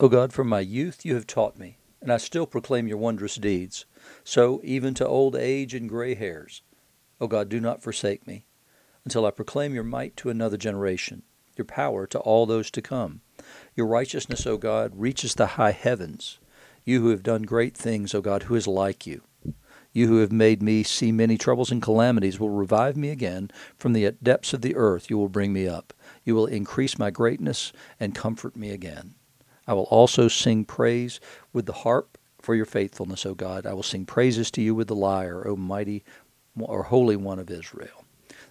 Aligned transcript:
O 0.00 0.08
God, 0.08 0.32
from 0.32 0.48
my 0.48 0.60
youth 0.60 1.04
you 1.04 1.16
have 1.16 1.26
taught 1.26 1.58
me, 1.58 1.76
and 2.00 2.12
I 2.12 2.18
still 2.18 2.46
proclaim 2.46 2.86
your 2.86 2.98
wondrous 2.98 3.34
deeds. 3.34 3.84
So, 4.22 4.60
even 4.62 4.94
to 4.94 5.04
old 5.04 5.34
age 5.34 5.74
and 5.74 5.88
gray 5.88 6.14
hairs, 6.14 6.62
O 7.20 7.26
God, 7.26 7.48
do 7.48 7.58
not 7.58 7.82
forsake 7.82 8.24
me, 8.24 8.46
until 9.04 9.26
I 9.26 9.32
proclaim 9.32 9.74
your 9.74 9.82
might 9.82 10.16
to 10.18 10.30
another 10.30 10.56
generation, 10.56 11.24
your 11.56 11.64
power 11.64 12.06
to 12.06 12.20
all 12.20 12.46
those 12.46 12.70
to 12.70 12.80
come. 12.80 13.22
Your 13.74 13.88
righteousness, 13.88 14.46
O 14.46 14.56
God, 14.56 14.92
reaches 14.94 15.34
the 15.34 15.46
high 15.46 15.72
heavens. 15.72 16.38
You 16.84 17.00
who 17.00 17.08
have 17.08 17.24
done 17.24 17.42
great 17.42 17.76
things, 17.76 18.14
O 18.14 18.20
God, 18.20 18.44
who 18.44 18.54
is 18.54 18.68
like 18.68 19.04
you? 19.04 19.22
You 19.92 20.06
who 20.06 20.18
have 20.18 20.30
made 20.30 20.62
me 20.62 20.84
see 20.84 21.10
many 21.10 21.36
troubles 21.36 21.72
and 21.72 21.82
calamities 21.82 22.38
will 22.38 22.50
revive 22.50 22.96
me 22.96 23.08
again. 23.08 23.50
From 23.76 23.94
the 23.94 24.12
depths 24.22 24.52
of 24.52 24.60
the 24.60 24.76
earth 24.76 25.10
you 25.10 25.18
will 25.18 25.28
bring 25.28 25.52
me 25.52 25.66
up. 25.66 25.92
You 26.22 26.36
will 26.36 26.46
increase 26.46 27.00
my 27.00 27.10
greatness 27.10 27.72
and 27.98 28.14
comfort 28.14 28.54
me 28.54 28.70
again. 28.70 29.16
I 29.68 29.74
will 29.74 29.84
also 29.84 30.28
sing 30.28 30.64
praise 30.64 31.20
with 31.52 31.66
the 31.66 31.72
harp 31.72 32.16
for 32.40 32.54
your 32.54 32.64
faithfulness, 32.64 33.26
O 33.26 33.34
God. 33.34 33.66
I 33.66 33.74
will 33.74 33.82
sing 33.82 34.06
praises 34.06 34.50
to 34.52 34.62
you 34.62 34.74
with 34.74 34.88
the 34.88 34.96
lyre, 34.96 35.46
O 35.46 35.54
mighty 35.56 36.04
or 36.58 36.84
Holy 36.84 37.16
One 37.16 37.38
of 37.38 37.50
Israel. 37.50 38.04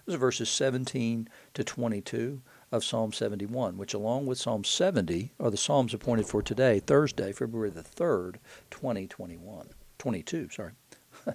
Those 0.06 0.14
are 0.14 0.18
verses 0.18 0.48
17 0.48 1.28
to 1.54 1.64
22 1.64 2.40
of 2.70 2.84
Psalm 2.84 3.12
71, 3.12 3.76
which, 3.76 3.94
along 3.94 4.26
with 4.26 4.38
Psalm 4.38 4.62
70, 4.62 5.32
are 5.40 5.50
the 5.50 5.56
Psalms 5.56 5.92
appointed 5.92 6.26
for 6.26 6.40
today, 6.40 6.78
Thursday, 6.78 7.32
February 7.32 7.70
the 7.70 7.82
3rd, 7.82 8.36
2021. 8.70 9.70
22, 9.98 10.48
sorry. 10.50 10.72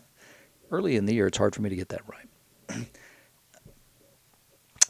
Early 0.72 0.96
in 0.96 1.06
the 1.06 1.14
year, 1.14 1.28
it's 1.28 1.38
hard 1.38 1.54
for 1.54 1.62
me 1.62 1.70
to 1.70 1.76
get 1.76 1.90
that 1.90 2.02
right. 2.08 2.88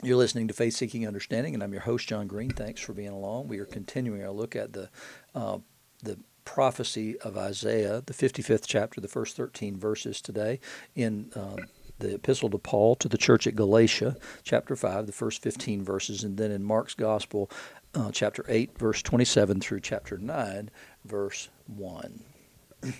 You're 0.03 0.17
listening 0.17 0.49
to 0.49 0.53
Faith 0.53 0.73
Seeking 0.73 1.07
Understanding, 1.07 1.53
and 1.53 1.63
I'm 1.63 1.71
your 1.71 1.83
host, 1.83 2.09
John 2.09 2.27
Green. 2.27 2.49
Thanks 2.49 2.81
for 2.81 2.91
being 2.91 3.13
along. 3.13 3.47
We 3.47 3.59
are 3.59 3.65
continuing 3.65 4.21
our 4.21 4.31
look 4.31 4.53
at 4.53 4.73
the 4.73 4.89
uh, 5.33 5.59
the 6.01 6.19
prophecy 6.43 7.17
of 7.19 7.37
Isaiah, 7.37 8.03
the 8.05 8.11
55th 8.11 8.65
chapter, 8.67 8.99
the 8.99 9.07
first 9.07 9.37
13 9.37 9.77
verses 9.77 10.19
today 10.19 10.59
in 10.93 11.31
um, 11.37 11.55
the 11.99 12.15
epistle 12.15 12.49
to 12.49 12.57
Paul 12.57 12.95
to 12.95 13.07
the 13.07 13.17
church 13.17 13.47
at 13.47 13.55
Galatia, 13.55 14.17
chapter 14.43 14.75
5, 14.75 15.05
the 15.05 15.13
first 15.13 15.41
15 15.41 15.85
verses, 15.85 16.25
and 16.25 16.35
then 16.35 16.51
in 16.51 16.65
Mark's 16.65 16.95
Gospel, 16.95 17.49
uh, 17.95 18.11
chapter 18.11 18.43
8, 18.49 18.77
verse 18.77 19.01
27 19.01 19.61
through 19.61 19.79
chapter 19.79 20.17
9, 20.17 20.69
verse 21.05 21.47
1. 21.67 22.23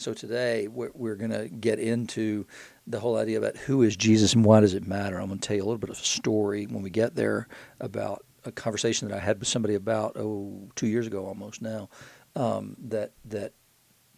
So 0.00 0.14
today 0.14 0.68
we're, 0.68 0.92
we're 0.94 1.16
going 1.16 1.32
to 1.32 1.48
get 1.48 1.80
into 1.80 2.46
the 2.90 3.00
whole 3.00 3.16
idea 3.16 3.38
about 3.38 3.56
who 3.56 3.82
is 3.82 3.96
Jesus 3.96 4.34
and 4.34 4.44
why 4.44 4.60
does 4.60 4.74
it 4.74 4.86
matter. 4.86 5.18
I'm 5.18 5.28
going 5.28 5.38
to 5.38 5.46
tell 5.46 5.56
you 5.56 5.62
a 5.62 5.66
little 5.66 5.78
bit 5.78 5.90
of 5.90 5.98
a 5.98 6.04
story 6.04 6.66
when 6.66 6.82
we 6.82 6.90
get 6.90 7.14
there 7.14 7.48
about 7.80 8.24
a 8.44 8.52
conversation 8.52 9.08
that 9.08 9.16
I 9.16 9.20
had 9.20 9.38
with 9.38 9.48
somebody 9.48 9.74
about 9.74 10.16
oh 10.16 10.70
two 10.74 10.86
years 10.86 11.06
ago 11.06 11.26
almost 11.26 11.60
now 11.60 11.88
um, 12.34 12.76
that 12.84 13.12
that 13.26 13.52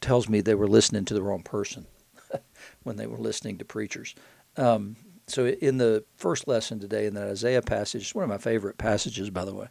tells 0.00 0.28
me 0.28 0.40
they 0.40 0.54
were 0.54 0.68
listening 0.68 1.04
to 1.06 1.14
the 1.14 1.22
wrong 1.22 1.42
person 1.42 1.86
when 2.84 2.96
they 2.96 3.06
were 3.06 3.18
listening 3.18 3.58
to 3.58 3.64
preachers. 3.64 4.14
Um, 4.56 4.96
so 5.26 5.46
in 5.46 5.78
the 5.78 6.04
first 6.16 6.48
lesson 6.48 6.80
today 6.80 7.06
in 7.06 7.14
that 7.14 7.28
Isaiah 7.28 7.62
passage, 7.62 8.02
it's 8.02 8.14
one 8.14 8.24
of 8.24 8.30
my 8.30 8.38
favorite 8.38 8.78
passages, 8.78 9.30
by 9.30 9.44
the 9.44 9.54
way. 9.54 9.68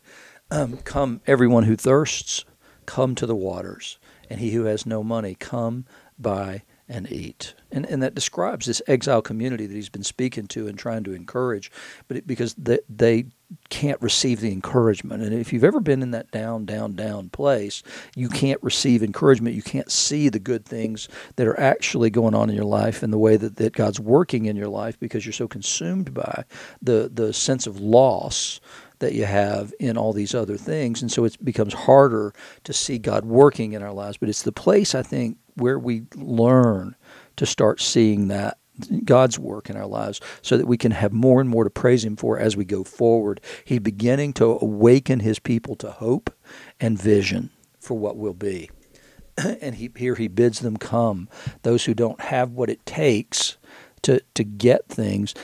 Um, 0.52 0.78
come, 0.78 1.22
everyone 1.28 1.64
who 1.64 1.76
thirsts, 1.76 2.46
come 2.86 3.14
to 3.16 3.26
the 3.26 3.36
waters 3.36 4.00
and 4.30 4.40
he 4.40 4.52
who 4.52 4.64
has 4.66 4.86
no 4.86 5.04
money, 5.04 5.36
come, 5.36 5.86
buy, 6.18 6.64
and 6.90 7.12
eat. 7.12 7.54
And, 7.72 7.86
and 7.86 8.02
that 8.02 8.16
describes 8.16 8.66
this 8.66 8.82
exile 8.88 9.22
community 9.22 9.68
that 9.68 9.76
he's 9.76 9.90
been 9.90 10.04
speaking 10.04 10.48
to 10.48 10.68
and 10.68 10.78
trying 10.78 11.04
to 11.04 11.14
encourage, 11.14 11.72
but 12.08 12.18
it, 12.18 12.28
because 12.28 12.56
they, 12.56 12.80
they 12.90 13.26
can't 13.70 14.02
receive 14.02 14.42
the 14.42 14.52
encouragement. 14.52 15.22
And 15.22 15.34
if 15.34 15.54
you've 15.54 15.64
ever 15.64 15.80
been 15.80 16.02
in 16.02 16.12
that 16.12 16.32
down, 16.32 16.66
down, 16.66 16.96
down 16.96 17.30
place, 17.30 17.84
you 18.16 18.28
can't 18.28 18.62
receive 18.64 19.04
encouragement. 19.04 19.56
You 19.56 19.62
can't 19.62 19.92
see 19.92 20.30
the 20.30 20.40
good 20.40 20.66
things 20.66 21.08
that 21.36 21.48
are 21.48 21.60
actually 21.60 22.10
going 22.10 22.34
on 22.34 22.50
in 22.50 22.56
your 22.56 22.66
life 22.66 23.04
and 23.04 23.14
the 23.14 23.20
way 23.20 23.38
that, 23.38 23.58
that 23.58 23.74
God's 23.74 24.00
working 24.00 24.46
in 24.46 24.56
your 24.56 24.68
life 24.68 25.00
because 25.00 25.26
you're 25.26 25.34
so 25.34 25.48
consumed 25.48 26.14
by 26.14 26.44
the, 26.82 27.10
the 27.14 27.34
sense 27.34 27.68
of 27.68 27.80
loss 27.80 28.60
that 29.00 29.14
you 29.14 29.26
have 29.26 29.74
in 29.80 29.98
all 29.98 30.14
these 30.14 30.36
other 30.36 30.58
things. 30.58 31.02
And 31.02 31.12
so 31.12 31.24
it 31.24 31.44
becomes 31.44 31.74
harder 31.74 32.34
to 32.66 32.74
see 32.74 32.98
God 32.98 33.26
working 33.26 33.74
in 33.74 33.82
our 33.82 33.94
lives. 33.94 34.18
But 34.18 34.30
it's 34.30 34.44
the 34.44 34.52
place, 34.52 34.94
I 34.94 35.04
think, 35.04 35.38
where 35.60 35.80
we 35.80 36.04
learn 36.16 36.96
to 37.36 37.46
start 37.46 37.82
seeing 37.82 38.28
that 38.30 38.58
God's 39.04 39.38
work 39.38 39.70
in 39.70 39.76
our 39.76 39.86
lives 39.86 40.22
so 40.42 40.58
that 40.58 40.68
we 40.68 40.78
can 40.78 40.92
have 40.92 41.12
more 41.12 41.42
and 41.42 41.50
more 41.50 41.64
to 41.64 41.70
praise 41.70 42.04
Him 42.06 42.16
for 42.16 42.40
as 42.40 42.56
we 42.56 42.66
go 42.66 42.84
forward. 42.84 43.42
He's 43.66 43.80
beginning 43.80 44.34
to 44.34 44.58
awaken 44.62 45.20
His 45.20 45.40
people 45.40 45.76
to 45.78 45.92
hope 45.92 46.34
and 46.80 47.02
vision 47.02 47.50
for 47.80 47.98
what 47.98 48.18
will 48.18 48.34
be. 48.34 48.70
and 49.38 49.76
he, 49.76 49.90
here 49.96 50.16
He 50.16 50.28
bids 50.28 50.60
them 50.60 50.78
come. 50.78 51.30
Those 51.64 51.86
who 51.86 51.94
don't 51.94 52.22
have 52.22 52.52
what 52.52 52.70
it 52.70 52.86
takes 52.86 53.58
to, 54.04 54.22
to 54.34 54.44
get 54.44 54.88
things, 54.88 55.36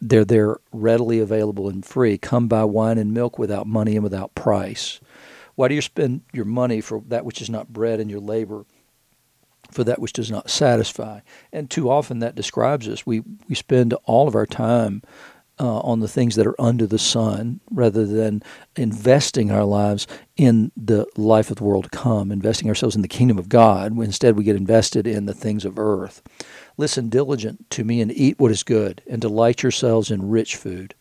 they're 0.00 0.24
there 0.24 0.58
readily 0.72 1.18
available 1.18 1.68
and 1.68 1.84
free. 1.84 2.18
Come 2.18 2.48
buy 2.48 2.64
wine 2.64 2.98
and 2.98 3.12
milk 3.12 3.38
without 3.38 3.66
money 3.66 3.94
and 3.94 4.04
without 4.04 4.34
price. 4.34 5.00
Why 5.54 5.68
do 5.68 5.74
you 5.74 5.82
spend 5.82 6.22
your 6.32 6.44
money 6.44 6.80
for 6.80 7.02
that 7.08 7.24
which 7.24 7.42
is 7.42 7.50
not 7.50 7.72
bread 7.72 8.00
and 8.00 8.10
your 8.10 8.20
labor 8.20 8.64
for 9.72 9.84
that 9.84 9.98
which 10.00 10.12
does 10.12 10.30
not 10.30 10.50
satisfy? 10.50 11.20
And 11.52 11.70
too 11.70 11.90
often 11.90 12.20
that 12.20 12.34
describes 12.34 12.88
us. 12.88 13.06
We 13.06 13.22
we 13.48 13.54
spend 13.54 13.94
all 14.04 14.28
of 14.28 14.34
our 14.34 14.46
time 14.46 15.02
uh, 15.60 15.80
on 15.80 16.00
the 16.00 16.08
things 16.08 16.34
that 16.36 16.46
are 16.46 16.60
under 16.60 16.86
the 16.86 16.98
sun 16.98 17.60
rather 17.70 18.06
than 18.06 18.42
investing 18.76 19.50
our 19.50 19.64
lives 19.64 20.06
in 20.36 20.72
the 20.76 21.06
life 21.16 21.50
of 21.50 21.56
the 21.56 21.64
world 21.64 21.84
to 21.84 21.90
come, 21.90 22.32
investing 22.32 22.68
ourselves 22.68 22.96
in 22.96 23.02
the 23.02 23.08
kingdom 23.08 23.38
of 23.38 23.48
God. 23.48 23.96
Instead, 23.98 24.36
we 24.36 24.44
get 24.44 24.56
invested 24.56 25.06
in 25.06 25.26
the 25.26 25.34
things 25.34 25.64
of 25.64 25.78
earth. 25.78 26.22
Listen 26.76 27.08
diligent 27.08 27.68
to 27.70 27.84
me 27.84 28.00
and 28.00 28.10
eat 28.12 28.40
what 28.40 28.50
is 28.50 28.62
good, 28.62 29.02
and 29.06 29.20
delight 29.20 29.62
yourselves 29.62 30.10
in 30.10 30.30
rich 30.30 30.56
food. 30.56 30.94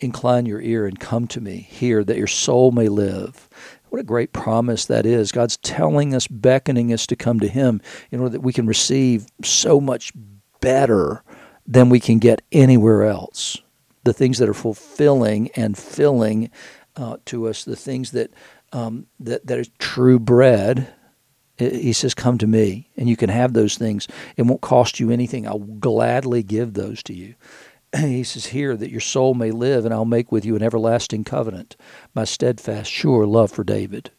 Incline 0.00 0.44
your 0.44 0.60
ear 0.60 0.86
and 0.86 1.00
come 1.00 1.26
to 1.28 1.40
me. 1.40 1.66
Hear 1.70 2.04
that 2.04 2.18
your 2.18 2.26
soul 2.26 2.72
may 2.72 2.88
live. 2.88 3.48
What 3.94 4.00
a 4.00 4.02
great 4.02 4.32
promise 4.32 4.86
that 4.86 5.06
is. 5.06 5.30
God's 5.30 5.56
telling 5.58 6.16
us, 6.16 6.26
beckoning 6.26 6.92
us 6.92 7.06
to 7.06 7.14
come 7.14 7.38
to 7.38 7.46
Him 7.46 7.80
in 8.10 8.18
order 8.18 8.30
that 8.30 8.40
we 8.40 8.52
can 8.52 8.66
receive 8.66 9.26
so 9.44 9.80
much 9.80 10.12
better 10.60 11.22
than 11.64 11.90
we 11.90 12.00
can 12.00 12.18
get 12.18 12.42
anywhere 12.50 13.04
else. 13.04 13.56
The 14.02 14.12
things 14.12 14.38
that 14.38 14.48
are 14.48 14.52
fulfilling 14.52 15.48
and 15.52 15.78
filling 15.78 16.50
uh, 16.96 17.18
to 17.26 17.46
us, 17.46 17.62
the 17.62 17.76
things 17.76 18.10
that 18.10 18.32
um, 18.72 19.06
that 19.20 19.46
that 19.46 19.60
is 19.60 19.70
true 19.78 20.18
bread 20.18 20.92
he 21.56 21.92
says, 21.92 22.14
Come 22.14 22.38
to 22.38 22.46
me, 22.46 22.90
and 22.96 23.08
you 23.08 23.16
can 23.16 23.30
have 23.30 23.52
those 23.52 23.76
things. 23.76 24.08
It 24.36 24.42
won't 24.42 24.60
cost 24.60 24.98
you 24.98 25.10
anything. 25.10 25.46
I'll 25.46 25.60
gladly 25.60 26.42
give 26.42 26.74
those 26.74 27.02
to 27.04 27.14
you. 27.14 27.34
He 27.98 28.24
says 28.24 28.46
here 28.46 28.76
that 28.76 28.90
your 28.90 29.00
soul 29.00 29.34
may 29.34 29.50
live, 29.50 29.84
and 29.84 29.94
I'll 29.94 30.04
make 30.04 30.32
with 30.32 30.44
you 30.44 30.56
an 30.56 30.62
everlasting 30.62 31.24
covenant, 31.24 31.76
my 32.14 32.24
steadfast, 32.24 32.90
sure 32.90 33.26
love 33.26 33.52
for 33.52 33.64
David. 33.64 34.10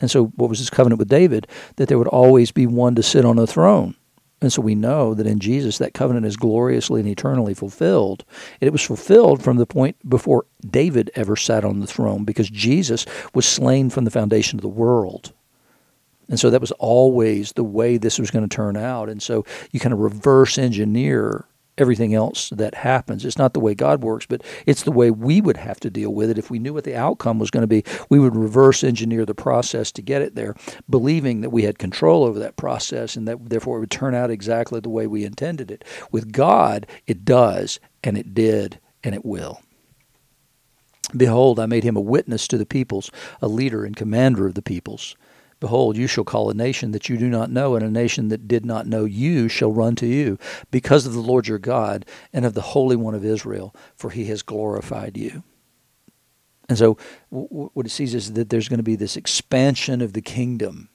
And 0.00 0.10
so, 0.10 0.26
what 0.26 0.48
was 0.48 0.58
his 0.58 0.70
covenant 0.70 0.98
with 0.98 1.08
David? 1.08 1.46
That 1.76 1.88
there 1.88 1.98
would 1.98 2.08
always 2.08 2.52
be 2.52 2.66
one 2.66 2.94
to 2.94 3.02
sit 3.02 3.24
on 3.24 3.36
the 3.36 3.46
throne. 3.46 3.96
And 4.40 4.52
so 4.52 4.60
we 4.60 4.74
know 4.74 5.14
that 5.14 5.26
in 5.26 5.38
Jesus 5.38 5.78
that 5.78 5.94
covenant 5.94 6.26
is 6.26 6.36
gloriously 6.36 7.00
and 7.00 7.08
eternally 7.08 7.54
fulfilled. 7.54 8.26
And 8.60 8.68
it 8.68 8.72
was 8.72 8.82
fulfilled 8.82 9.42
from 9.42 9.56
the 9.56 9.64
point 9.64 9.96
before 10.06 10.44
David 10.68 11.10
ever 11.14 11.34
sat 11.34 11.64
on 11.64 11.80
the 11.80 11.86
throne 11.86 12.24
because 12.24 12.50
Jesus 12.50 13.06
was 13.32 13.46
slain 13.46 13.88
from 13.88 14.04
the 14.04 14.10
foundation 14.10 14.58
of 14.58 14.62
the 14.62 14.68
world. 14.68 15.32
And 16.28 16.38
so 16.38 16.50
that 16.50 16.60
was 16.60 16.72
always 16.72 17.52
the 17.52 17.64
way 17.64 17.96
this 17.96 18.18
was 18.18 18.30
going 18.30 18.46
to 18.46 18.54
turn 18.54 18.76
out. 18.76 19.08
And 19.08 19.22
so 19.22 19.46
you 19.72 19.80
kind 19.80 19.94
of 19.94 20.00
reverse 20.00 20.58
engineer 20.58 21.46
everything 21.76 22.14
else 22.14 22.50
that 22.50 22.74
happens. 22.74 23.24
It's 23.24 23.38
not 23.38 23.52
the 23.52 23.60
way 23.60 23.74
God 23.74 24.02
works, 24.02 24.26
but 24.26 24.42
it's 24.66 24.84
the 24.84 24.92
way 24.92 25.10
we 25.10 25.40
would 25.40 25.56
have 25.56 25.80
to 25.80 25.90
deal 25.90 26.14
with 26.14 26.30
it. 26.30 26.38
If 26.38 26.50
we 26.50 26.58
knew 26.58 26.72
what 26.72 26.84
the 26.84 26.96
outcome 26.96 27.38
was 27.38 27.50
going 27.50 27.62
to 27.62 27.66
be, 27.66 27.84
we 28.08 28.18
would 28.18 28.36
reverse 28.36 28.84
engineer 28.84 29.24
the 29.24 29.34
process 29.34 29.90
to 29.92 30.02
get 30.02 30.22
it 30.22 30.34
there, 30.34 30.54
believing 30.88 31.40
that 31.40 31.50
we 31.50 31.64
had 31.64 31.78
control 31.78 32.24
over 32.24 32.38
that 32.38 32.56
process 32.56 33.16
and 33.16 33.26
that 33.26 33.48
therefore 33.48 33.78
it 33.78 33.80
would 33.80 33.90
turn 33.90 34.14
out 34.14 34.30
exactly 34.30 34.80
the 34.80 34.88
way 34.88 35.06
we 35.06 35.24
intended 35.24 35.70
it. 35.70 35.84
With 36.12 36.32
God, 36.32 36.86
it 37.06 37.24
does, 37.24 37.80
and 38.02 38.16
it 38.16 38.34
did, 38.34 38.78
and 39.02 39.14
it 39.14 39.24
will. 39.24 39.60
Behold, 41.16 41.60
I 41.60 41.66
made 41.66 41.84
him 41.84 41.96
a 41.96 42.00
witness 42.00 42.48
to 42.48 42.58
the 42.58 42.66
peoples, 42.66 43.10
a 43.40 43.48
leader 43.48 43.84
and 43.84 43.96
commander 43.96 44.46
of 44.46 44.54
the 44.54 44.62
peoples. 44.62 45.16
Behold, 45.64 45.96
you 45.96 46.06
shall 46.06 46.24
call 46.24 46.50
a 46.50 46.54
nation 46.54 46.90
that 46.90 47.08
you 47.08 47.16
do 47.16 47.26
not 47.26 47.50
know, 47.50 47.74
and 47.74 47.82
a 47.82 47.90
nation 47.90 48.28
that 48.28 48.46
did 48.46 48.66
not 48.66 48.86
know 48.86 49.06
you 49.06 49.48
shall 49.48 49.72
run 49.72 49.96
to 49.96 50.06
you, 50.06 50.38
because 50.70 51.06
of 51.06 51.14
the 51.14 51.20
Lord 51.20 51.48
your 51.48 51.58
God 51.58 52.04
and 52.34 52.44
of 52.44 52.52
the 52.52 52.60
Holy 52.60 52.96
One 52.96 53.14
of 53.14 53.24
Israel, 53.24 53.74
for 53.96 54.10
he 54.10 54.26
has 54.26 54.42
glorified 54.42 55.16
you. 55.16 55.42
And 56.68 56.76
so, 56.76 56.98
what 57.30 57.86
it 57.86 57.88
sees 57.88 58.14
is 58.14 58.34
that 58.34 58.50
there's 58.50 58.68
going 58.68 58.76
to 58.78 58.82
be 58.82 58.94
this 58.94 59.16
expansion 59.16 60.02
of 60.02 60.12
the 60.12 60.20
kingdom, 60.20 60.90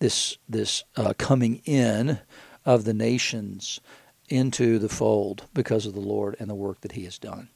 this 0.00 0.36
this 0.46 0.84
uh, 0.96 1.14
coming 1.16 1.62
in 1.64 2.18
of 2.66 2.84
the 2.84 2.92
nations 2.92 3.80
into 4.28 4.78
the 4.78 4.90
fold 4.90 5.44
because 5.54 5.86
of 5.86 5.94
the 5.94 6.00
Lord 6.00 6.36
and 6.38 6.50
the 6.50 6.54
work 6.54 6.82
that 6.82 6.92
He 6.92 7.04
has 7.04 7.18
done. 7.18 7.48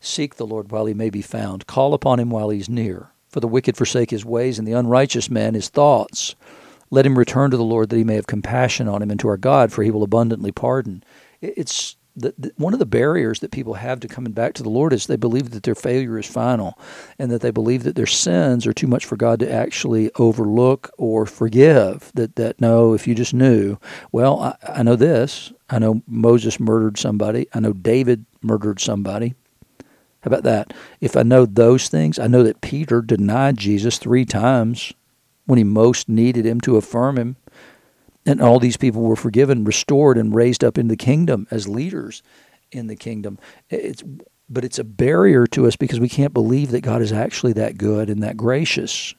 Seek 0.00 0.36
the 0.36 0.46
Lord 0.46 0.72
while 0.72 0.86
He 0.86 0.94
may 0.94 1.10
be 1.10 1.20
found; 1.20 1.66
call 1.66 1.92
upon 1.92 2.18
Him 2.18 2.30
while 2.30 2.48
He's 2.48 2.70
near. 2.70 3.10
For 3.36 3.40
the 3.40 3.48
wicked 3.48 3.76
forsake 3.76 4.12
his 4.12 4.24
ways, 4.24 4.58
and 4.58 4.66
the 4.66 4.72
unrighteous 4.72 5.28
man 5.28 5.52
his 5.52 5.68
thoughts. 5.68 6.34
Let 6.88 7.04
him 7.04 7.18
return 7.18 7.50
to 7.50 7.58
the 7.58 7.62
Lord 7.62 7.90
that 7.90 7.98
he 7.98 8.02
may 8.02 8.14
have 8.14 8.26
compassion 8.26 8.88
on 8.88 9.02
him, 9.02 9.10
and 9.10 9.20
to 9.20 9.28
our 9.28 9.36
God, 9.36 9.70
for 9.70 9.82
he 9.82 9.90
will 9.90 10.02
abundantly 10.02 10.52
pardon. 10.52 11.04
It's 11.42 11.96
the, 12.16 12.32
the, 12.38 12.52
one 12.56 12.72
of 12.72 12.78
the 12.78 12.86
barriers 12.86 13.40
that 13.40 13.50
people 13.50 13.74
have 13.74 14.00
to 14.00 14.08
coming 14.08 14.32
back 14.32 14.54
to 14.54 14.62
the 14.62 14.70
Lord 14.70 14.94
is 14.94 15.06
they 15.06 15.16
believe 15.16 15.50
that 15.50 15.64
their 15.64 15.74
failure 15.74 16.18
is 16.18 16.24
final, 16.24 16.78
and 17.18 17.30
that 17.30 17.42
they 17.42 17.50
believe 17.50 17.82
that 17.82 17.94
their 17.94 18.06
sins 18.06 18.66
are 18.66 18.72
too 18.72 18.86
much 18.86 19.04
for 19.04 19.16
God 19.18 19.38
to 19.40 19.52
actually 19.52 20.10
overlook 20.14 20.90
or 20.96 21.26
forgive. 21.26 22.10
That 22.14 22.36
that 22.36 22.58
no, 22.58 22.94
if 22.94 23.06
you 23.06 23.14
just 23.14 23.34
knew, 23.34 23.76
well, 24.12 24.40
I, 24.40 24.56
I 24.80 24.82
know 24.82 24.96
this. 24.96 25.52
I 25.68 25.78
know 25.78 26.00
Moses 26.06 26.58
murdered 26.58 26.96
somebody. 26.96 27.48
I 27.52 27.60
know 27.60 27.74
David 27.74 28.24
murdered 28.40 28.80
somebody. 28.80 29.34
How 30.26 30.30
about 30.30 30.42
that? 30.42 30.74
If 31.00 31.16
I 31.16 31.22
know 31.22 31.46
those 31.46 31.88
things, 31.88 32.18
I 32.18 32.26
know 32.26 32.42
that 32.42 32.60
Peter 32.60 33.00
denied 33.00 33.58
Jesus 33.58 33.96
three 33.96 34.24
times 34.24 34.92
when 35.44 35.56
he 35.56 35.62
most 35.62 36.08
needed 36.08 36.44
him 36.44 36.60
to 36.62 36.76
affirm 36.76 37.16
him 37.16 37.36
and 38.26 38.42
all 38.42 38.58
these 38.58 38.76
people 38.76 39.02
were 39.02 39.14
forgiven, 39.14 39.64
restored, 39.64 40.18
and 40.18 40.34
raised 40.34 40.64
up 40.64 40.78
in 40.78 40.88
the 40.88 40.96
kingdom 40.96 41.46
as 41.52 41.68
leaders 41.68 42.24
in 42.72 42.88
the 42.88 42.96
kingdom. 42.96 43.38
It's, 43.70 44.02
but 44.50 44.64
it's 44.64 44.80
a 44.80 44.84
barrier 44.84 45.46
to 45.46 45.64
us 45.68 45.76
because 45.76 46.00
we 46.00 46.08
can't 46.08 46.34
believe 46.34 46.72
that 46.72 46.80
God 46.80 47.02
is 47.02 47.12
actually 47.12 47.52
that 47.52 47.78
good 47.78 48.10
and 48.10 48.24
that 48.24 48.36
gracious. 48.36 49.14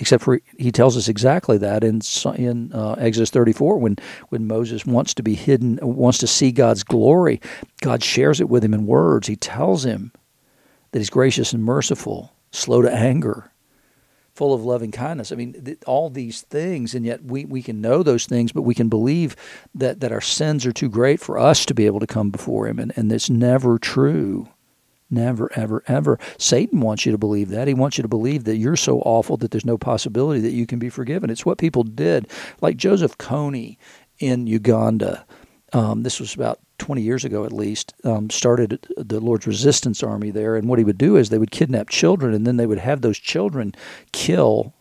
Except 0.00 0.24
for 0.24 0.40
he 0.56 0.72
tells 0.72 0.96
us 0.96 1.08
exactly 1.08 1.58
that 1.58 1.84
in 1.84 2.00
in 2.34 2.72
uh, 2.72 2.92
Exodus 2.98 3.30
34 3.30 3.78
when 3.78 3.96
when 4.30 4.46
Moses 4.46 4.86
wants 4.86 5.12
to 5.14 5.22
be 5.22 5.34
hidden, 5.34 5.78
wants 5.82 6.18
to 6.18 6.26
see 6.26 6.52
God's 6.52 6.82
glory, 6.82 7.40
God 7.82 8.02
shares 8.02 8.40
it 8.40 8.48
with 8.48 8.64
him 8.64 8.72
in 8.72 8.86
words. 8.86 9.28
He 9.28 9.36
tells 9.36 9.84
him 9.84 10.12
that 10.92 10.98
he's 10.98 11.10
gracious 11.10 11.52
and 11.52 11.62
merciful, 11.62 12.32
slow 12.50 12.80
to 12.80 12.90
anger, 12.90 13.52
full 14.34 14.54
of 14.54 14.64
loving 14.64 14.90
kindness. 14.90 15.32
I 15.32 15.36
mean, 15.36 15.52
th- 15.52 15.78
all 15.86 16.08
these 16.08 16.40
things, 16.40 16.94
and 16.94 17.04
yet 17.04 17.22
we, 17.22 17.44
we 17.44 17.62
can 17.62 17.82
know 17.82 18.02
those 18.02 18.24
things, 18.24 18.52
but 18.52 18.62
we 18.62 18.74
can 18.74 18.88
believe 18.88 19.36
that, 19.74 20.00
that 20.00 20.12
our 20.12 20.22
sins 20.22 20.64
are 20.64 20.72
too 20.72 20.88
great 20.88 21.20
for 21.20 21.38
us 21.38 21.66
to 21.66 21.74
be 21.74 21.84
able 21.84 22.00
to 22.00 22.06
come 22.06 22.30
before 22.30 22.66
Him. 22.66 22.78
And, 22.78 22.92
and 22.96 23.12
it's 23.12 23.28
never 23.28 23.78
true. 23.78 24.48
Never, 25.10 25.50
ever, 25.56 25.82
ever. 25.88 26.18
Satan 26.38 26.80
wants 26.80 27.04
you 27.04 27.12
to 27.12 27.18
believe 27.18 27.48
that. 27.48 27.66
He 27.66 27.74
wants 27.74 27.98
you 27.98 28.02
to 28.02 28.08
believe 28.08 28.44
that 28.44 28.56
you're 28.56 28.76
so 28.76 29.00
awful 29.00 29.36
that 29.38 29.50
there's 29.50 29.64
no 29.64 29.76
possibility 29.76 30.40
that 30.40 30.52
you 30.52 30.66
can 30.66 30.78
be 30.78 30.88
forgiven. 30.88 31.30
It's 31.30 31.44
what 31.44 31.58
people 31.58 31.82
did. 31.82 32.30
Like 32.60 32.76
Joseph 32.76 33.18
Kony 33.18 33.76
in 34.20 34.46
Uganda. 34.46 35.26
Um, 35.72 36.02
this 36.02 36.20
was 36.20 36.34
about 36.34 36.60
20 36.78 37.02
years 37.02 37.24
ago 37.24 37.44
at 37.44 37.52
least, 37.52 37.94
um, 38.04 38.30
started 38.30 38.86
the 38.96 39.20
Lord's 39.20 39.46
Resistance 39.46 40.02
Army 40.02 40.30
there. 40.30 40.56
And 40.56 40.68
what 40.68 40.78
he 40.78 40.84
would 40.84 40.98
do 40.98 41.16
is 41.16 41.28
they 41.28 41.38
would 41.38 41.50
kidnap 41.50 41.88
children, 41.88 42.34
and 42.34 42.46
then 42.46 42.56
they 42.56 42.66
would 42.66 42.78
have 42.78 43.00
those 43.00 43.18
children 43.18 43.74
kill 44.12 44.74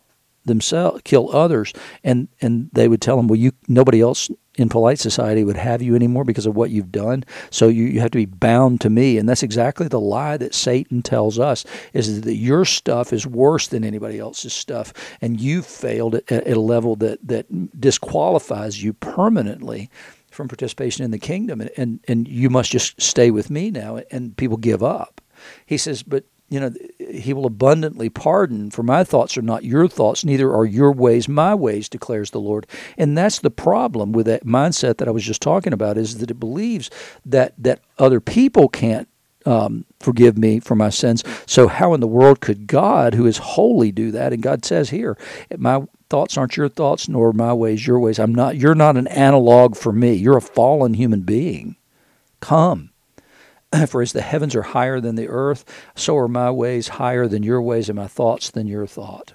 themselves, 0.50 1.01
kill 1.06 1.34
others, 1.34 1.72
and 2.04 2.28
and 2.42 2.69
they 2.74 2.90
would 2.90 3.01
tell 3.01 3.16
them, 3.16 3.28
well, 3.28 3.40
you 3.40 3.54
nobody 3.68 4.01
else 4.01 4.30
in 4.60 4.68
polite 4.68 5.00
society 5.00 5.46
would 5.46 5.56
have 5.56 5.81
you 5.81 5.96
anymore 5.96 6.25
because 6.25 6.46
of 6.46 6.56
what 6.56 6.69
you've 6.69 6.92
done. 6.92 7.24
So 7.50 7.69
you, 7.69 7.86
you 7.86 8.01
have 8.01 8.12
to 8.12 8.18
be 8.18 8.25
bound 8.25 8.81
to 8.81 8.90
me. 8.90 9.18
And 9.18 9.28
that's 9.28 9.42
exactly 9.44 9.88
the 9.88 10.01
lie 10.01 10.36
that 10.36 10.54
Satan 10.54 11.01
tells 11.01 11.40
us 11.40 11.63
is 11.94 12.22
that 12.22 12.36
your 12.36 12.66
stuff 12.66 13.13
is 13.13 13.25
worse 13.25 13.69
than 13.69 13.86
anybody 13.86 14.19
else's 14.19 14.51
stuff. 14.51 14.92
And 15.22 15.40
you've 15.40 15.66
failed 15.66 16.16
at, 16.16 16.30
at 16.30 16.57
a 16.57 16.60
level 16.60 16.98
that, 16.98 17.25
that 17.25 17.80
disqualifies 17.80 18.84
you 18.84 18.92
permanently 18.92 19.90
from 20.30 20.50
participation 20.50 21.06
in 21.06 21.12
the 21.12 21.19
kingdom, 21.19 21.60
and, 21.62 21.72
and, 21.75 22.00
and 22.07 22.28
you 22.28 22.50
must 22.50 22.72
just 22.72 23.01
stay 23.01 23.31
with 23.31 23.50
me 23.50 23.72
now. 23.72 24.00
And 24.12 24.36
people 24.36 24.57
give 24.57 24.84
up. 24.84 25.22
He 25.66 25.78
says, 25.78 26.04
but 26.04 26.25
you 26.50 26.60
know, 26.60 26.74
he 26.98 27.34
will 27.34 27.46
abundantly 27.46 28.10
pardon, 28.10 28.72
for 28.72 28.84
my 28.84 29.04
thoughts 29.04 29.38
are 29.38 29.44
not 29.44 29.63
your 29.63 29.88
thoughts, 29.88 30.25
neither 30.25 30.51
are 30.54 30.66
your 30.66 30.92
ways 30.92 31.30
my 31.30 31.54
ways, 31.54 31.88
declares 31.88 32.31
the 32.31 32.40
Lord. 32.40 32.66
And 32.98 33.18
that's 33.18 33.40
the 33.40 33.51
problem 33.51 34.12
with 34.12 34.25
that 34.25 34.46
mindset 34.46 34.98
that 34.98 35.07
I 35.07 35.12
was 35.12 35.24
just 35.24 35.42
talking 35.42 35.74
about, 35.74 35.98
is 35.98 36.18
that 36.18 36.31
it 36.31 36.40
believes 36.40 36.90
that 37.25 37.54
that 37.57 37.81
other 37.98 38.19
people 38.19 38.68
can't 38.68 39.07
um, 39.46 39.86
forgive 40.00 40.38
me 40.38 40.60
for 40.60 40.75
my 40.75 40.90
sins. 40.90 41.24
So 41.46 41.68
how 41.68 41.94
in 41.94 42.01
the 42.01 42.07
world 42.07 42.42
could 42.42 42.68
God, 42.68 43.13
who 43.13 43.25
is 43.25 43.38
holy, 43.38 43.92
do 43.92 44.12
that? 44.12 44.34
And 44.34 44.44
God 44.44 44.66
says 44.66 44.90
here, 44.90 45.18
my 45.57 45.88
thoughts 46.10 46.38
aren't 46.38 46.57
your 46.57 46.69
thoughts, 46.69 47.07
nor 47.07 47.31
my 47.31 47.54
ways 47.54 47.86
your 47.86 48.00
ways. 48.00 48.19
I'm 48.19 48.34
not. 48.34 48.57
You're 48.57 48.75
not 48.75 48.98
an 48.98 49.07
analog 49.07 49.75
for 49.75 49.92
me. 49.92 50.13
You're 50.13 50.38
a 50.38 50.42
fallen 50.42 50.96
human 50.96 51.22
being. 51.22 51.75
Come. 52.40 52.90
For 53.88 54.01
as 54.01 54.13
the 54.13 54.21
heavens 54.21 54.56
are 54.56 54.63
higher 54.63 55.00
than 55.00 55.16
the 55.16 55.30
earth, 55.30 55.63
so 55.95 56.18
are 56.18 56.27
my 56.27 56.51
ways 56.51 56.88
higher 56.88 57.27
than 57.27 57.44
your 57.44 57.62
ways, 57.62 57.89
and 57.89 57.98
my 57.98 58.07
thoughts 58.07 58.50
than 58.50 58.68
your 58.68 58.88
thought. 58.88 59.33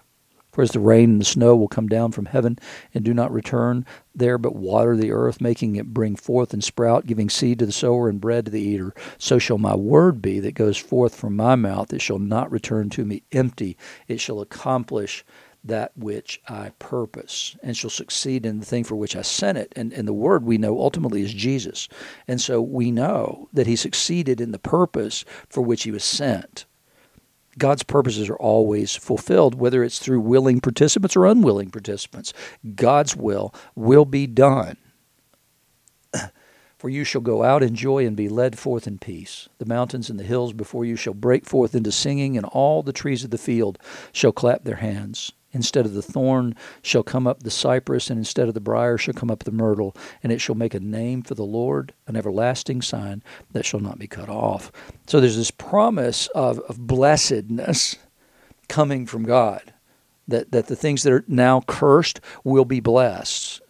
For 0.54 0.62
as 0.62 0.70
the 0.70 0.78
rain 0.78 1.10
and 1.10 1.20
the 1.20 1.24
snow 1.24 1.56
will 1.56 1.66
come 1.66 1.88
down 1.88 2.12
from 2.12 2.26
heaven 2.26 2.60
and 2.94 3.04
do 3.04 3.12
not 3.12 3.32
return 3.32 3.84
there, 4.14 4.38
but 4.38 4.54
water 4.54 4.96
the 4.96 5.10
earth, 5.10 5.40
making 5.40 5.74
it 5.74 5.92
bring 5.92 6.14
forth 6.14 6.52
and 6.52 6.62
sprout, 6.62 7.06
giving 7.06 7.28
seed 7.28 7.58
to 7.58 7.66
the 7.66 7.72
sower 7.72 8.08
and 8.08 8.20
bread 8.20 8.44
to 8.44 8.52
the 8.52 8.60
eater, 8.60 8.94
so 9.18 9.40
shall 9.40 9.58
my 9.58 9.74
word 9.74 10.22
be 10.22 10.38
that 10.38 10.54
goes 10.54 10.78
forth 10.78 11.12
from 11.16 11.34
my 11.34 11.56
mouth. 11.56 11.92
It 11.92 12.00
shall 12.00 12.20
not 12.20 12.52
return 12.52 12.88
to 12.90 13.04
me 13.04 13.24
empty. 13.32 13.76
It 14.06 14.20
shall 14.20 14.40
accomplish 14.40 15.24
that 15.64 15.92
which 15.96 16.40
I 16.48 16.70
purpose, 16.78 17.56
and 17.62 17.76
shall 17.76 17.90
succeed 17.90 18.44
in 18.44 18.60
the 18.60 18.66
thing 18.66 18.84
for 18.84 18.96
which 18.96 19.16
I 19.16 19.22
sent 19.22 19.56
it. 19.56 19.72
And, 19.74 19.92
and 19.92 20.06
the 20.06 20.12
word 20.12 20.44
we 20.44 20.58
know 20.58 20.78
ultimately 20.78 21.22
is 21.22 21.32
Jesus. 21.32 21.88
And 22.28 22.40
so 22.40 22.60
we 22.60 22.90
know 22.90 23.48
that 23.52 23.66
he 23.66 23.74
succeeded 23.74 24.40
in 24.40 24.52
the 24.52 24.58
purpose 24.58 25.24
for 25.48 25.62
which 25.62 25.84
he 25.84 25.90
was 25.90 26.04
sent. 26.04 26.66
God's 27.56 27.82
purposes 27.82 28.28
are 28.28 28.36
always 28.36 28.94
fulfilled, 28.94 29.54
whether 29.54 29.82
it's 29.84 29.98
through 29.98 30.20
willing 30.20 30.60
participants 30.60 31.16
or 31.16 31.24
unwilling 31.26 31.70
participants. 31.70 32.32
God's 32.74 33.16
will 33.16 33.54
will 33.74 34.04
be 34.04 34.26
done. 34.26 34.76
For 36.76 36.90
you 36.90 37.04
shall 37.04 37.22
go 37.22 37.42
out 37.42 37.62
in 37.62 37.74
joy 37.74 38.06
and 38.06 38.14
be 38.14 38.28
led 38.28 38.58
forth 38.58 38.86
in 38.86 38.98
peace. 38.98 39.48
The 39.56 39.64
mountains 39.64 40.10
and 40.10 40.20
the 40.20 40.24
hills 40.24 40.52
before 40.52 40.84
you 40.84 40.96
shall 40.96 41.14
break 41.14 41.46
forth 41.46 41.74
into 41.74 41.90
singing, 41.90 42.36
and 42.36 42.44
all 42.44 42.82
the 42.82 42.92
trees 42.92 43.24
of 43.24 43.30
the 43.30 43.38
field 43.38 43.78
shall 44.12 44.32
clap 44.32 44.64
their 44.64 44.76
hands. 44.76 45.32
Instead 45.54 45.86
of 45.86 45.94
the 45.94 46.02
thorn 46.02 46.54
shall 46.82 47.04
come 47.04 47.26
up 47.26 47.42
the 47.42 47.50
cypress, 47.50 48.10
and 48.10 48.18
instead 48.18 48.48
of 48.48 48.54
the 48.54 48.60
brier 48.60 48.98
shall 48.98 49.14
come 49.14 49.30
up 49.30 49.44
the 49.44 49.52
myrtle, 49.52 49.96
and 50.22 50.32
it 50.32 50.40
shall 50.40 50.56
make 50.56 50.74
a 50.74 50.80
name 50.80 51.22
for 51.22 51.34
the 51.34 51.44
Lord, 51.44 51.94
an 52.06 52.16
everlasting 52.16 52.82
sign 52.82 53.22
that 53.52 53.64
shall 53.64 53.80
not 53.80 53.98
be 53.98 54.08
cut 54.08 54.28
off. 54.28 54.72
So 55.06 55.20
there's 55.20 55.36
this 55.36 55.52
promise 55.52 56.26
of, 56.28 56.58
of 56.60 56.86
blessedness 56.86 57.96
coming 58.68 59.06
from 59.06 59.22
God, 59.22 59.72
that, 60.26 60.50
that 60.50 60.66
the 60.66 60.76
things 60.76 61.04
that 61.04 61.12
are 61.12 61.24
now 61.28 61.62
cursed 61.66 62.20
will 62.42 62.64
be 62.64 62.80
blessed. 62.80 63.62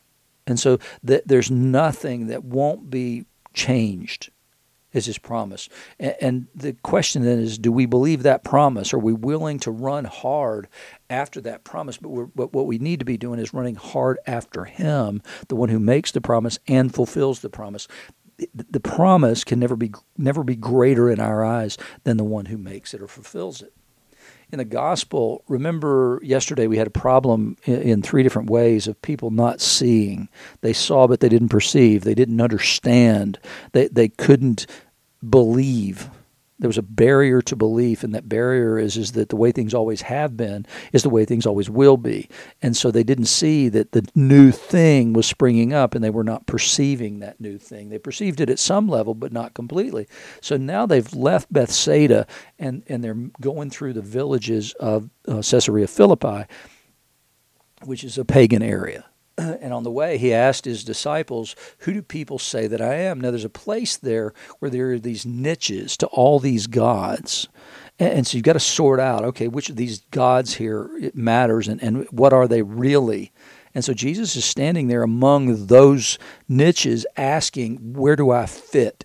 And 0.47 0.59
so 0.59 0.79
that 1.03 1.29
there's 1.29 1.51
nothing 1.51 2.29
that 2.29 2.45
won't 2.45 2.91
be 2.91 3.27
changed 3.53 4.31
is 4.95 5.07
his 5.07 5.19
promise. 5.19 5.69
And, 5.99 6.47
the 6.55 6.73
question 6.73 7.25
then 7.25 7.41
is 7.41 7.59
do 7.59 7.73
we 7.73 7.85
believe 7.85 8.23
that 8.23 8.45
promise? 8.45 8.95
Are 8.95 8.99
we 8.99 9.13
willing 9.13 9.59
to 9.61 9.71
run 9.71 10.05
hard 10.05 10.69
after 11.15 11.41
that 11.43 11.65
promise? 11.65 11.97
But, 11.97 12.35
but 12.35 12.53
what 12.53 12.67
we 12.67 12.79
need 12.79 12.99
to 12.99 13.05
be 13.05 13.17
doing 13.17 13.39
is 13.39 13.55
running 13.55 13.77
hard 13.77 14.19
after 14.27 14.65
him, 14.65 15.23
the 15.49 15.57
one 15.57 15.69
who 15.69 15.79
makes 15.79 16.13
the 16.13 16.21
promise 16.21 16.59
and 16.69 16.95
fulfills 16.95 17.41
the 17.41 17.51
promise. 17.51 17.89
The, 18.37 18.67
the 18.69 18.81
promise 18.81 19.45
can 19.45 19.61
never 19.61 19.77
be 19.77 19.93
never 20.19 20.43
be 20.43 20.57
greater 20.57 21.09
in 21.09 21.21
our 21.21 21.45
eyes 21.45 21.79
than 22.03 22.17
the 22.17 22.25
one 22.25 22.47
who 22.47 22.59
makes 22.59 22.93
it 22.93 23.01
or 23.01 23.07
fulfills 23.07 23.63
it 23.63 23.73
in 24.55 24.59
the 24.59 24.65
gospel, 24.65 25.43
remember 25.49 26.21
yesterday 26.23 26.67
we 26.67 26.77
had 26.77 26.87
a 26.87 26.91
problem 26.91 27.57
in, 27.65 27.83
in, 27.83 28.03
three 28.03 28.23
different 28.23 28.49
ways 28.49 28.87
of 28.87 29.01
people 29.03 29.31
not 29.31 29.61
seeing. 29.61 30.29
They 30.61 30.73
saw, 30.73 31.09
but 31.09 31.21
they 31.21 31.29
didn't 31.29 31.49
perceive. 31.49 32.05
They 32.05 32.15
didn't 32.15 32.41
understand. 32.41 33.39
They, 33.73 33.89
they 33.89 34.09
couldn't 34.09 34.67
believe. 35.29 36.09
There 36.65 36.71
was 36.71 36.79
a 36.79 36.83
barrier 36.83 37.43
to 37.43 37.57
belief, 37.57 38.03
and 38.03 38.15
that 38.15 38.27
barrier 38.27 38.79
is, 38.79 38.97
is 38.97 39.13
that 39.13 39.29
the 39.29 39.37
way 39.37 39.53
things 39.53 39.75
always 39.75 40.01
have 40.01 40.35
been 40.35 40.65
is 40.95 41.03
the 41.03 41.11
way 41.11 41.27
things 41.27 41.45
always 41.45 41.69
will 41.69 41.99
be. 41.99 42.31
And 42.63 42.75
so 42.75 42.91
they 42.91 43.03
didn't 43.03 43.27
see 43.27 43.69
that 43.69 43.93
the 43.93 44.09
new 44.15 44.51
thing 44.51 45.13
was 45.13 45.27
springing 45.27 45.75
up, 45.75 45.95
and 45.95 46.03
they 46.03 46.09
were 46.09 46.25
not 46.25 46.47
perceiving 46.47 47.19
that 47.19 47.39
new 47.39 47.59
thing. 47.59 47.91
They 47.91 47.99
perceived 47.99 48.41
it 48.41 48.49
at 48.49 48.59
some 48.59 48.89
level, 48.89 49.13
but 49.13 49.31
not 49.31 49.53
completely. 49.53 50.09
So 50.41 50.57
now 50.57 50.87
they've 50.87 51.13
left 51.13 51.53
Bethsaida, 51.53 52.27
and, 52.59 52.83
and 52.87 53.05
they're 53.05 53.29
going 53.43 53.69
through 53.69 53.93
the 53.93 54.01
villages 54.01 54.73
of 54.81 55.11
uh, 55.29 55.43
Caesarea 55.43 55.87
Philippi, 55.87 56.47
which 57.83 58.05
is 58.05 58.17
a 58.17 58.25
pagan 58.25 58.63
area 58.63 59.05
and 59.39 59.73
on 59.73 59.83
the 59.83 59.91
way, 59.91 60.19
he 60.19 60.33
asked 60.33 60.65
his 60.65 60.85
disciples, 60.85 61.57
Who 61.79 61.93
do 61.93 62.03
people 62.03 62.39
say 62.39 62.67
that 62.67 62.81
I 62.81 62.95
am? 62.95 63.21
Now, 63.21 63.31
there's 63.31 63.45
a 63.45 63.51
place 63.51 63.97
there 63.97 64.33
where 64.59 64.71
there 64.71 64.93
are 64.93 64.99
these 64.99 65.27
niches 65.27 65.97
to 65.99 66.07
all 66.09 66.39
these 66.39 66.67
gods. 66.67 67.49
And, 67.99 68.27
so 68.27 68.37
you've 68.37 68.45
got 68.45 68.55
to 68.55 68.61
sort 68.61 68.99
out, 68.99 69.25
okay, 69.25 69.47
which 69.47 69.71
of 69.71 69.77
these 69.77 70.01
gods 70.11 70.55
here 70.55 70.91
matters 71.15 71.69
and, 71.69 71.81
and 71.81 72.07
what 72.11 72.33
are 72.33 72.49
they 72.49 72.63
really? 72.63 73.33
And 73.73 73.85
so 73.85 73.95
Jesus 73.95 74.37
is 74.37 74.45
standing 74.45 74.89
there 74.89 75.03
among 75.03 75.67
those 75.67 76.19
niches 76.49 77.07
asking, 77.17 77.95
Where 77.95 78.17
do 78.17 78.31
I 78.31 78.47
fit 78.47 79.05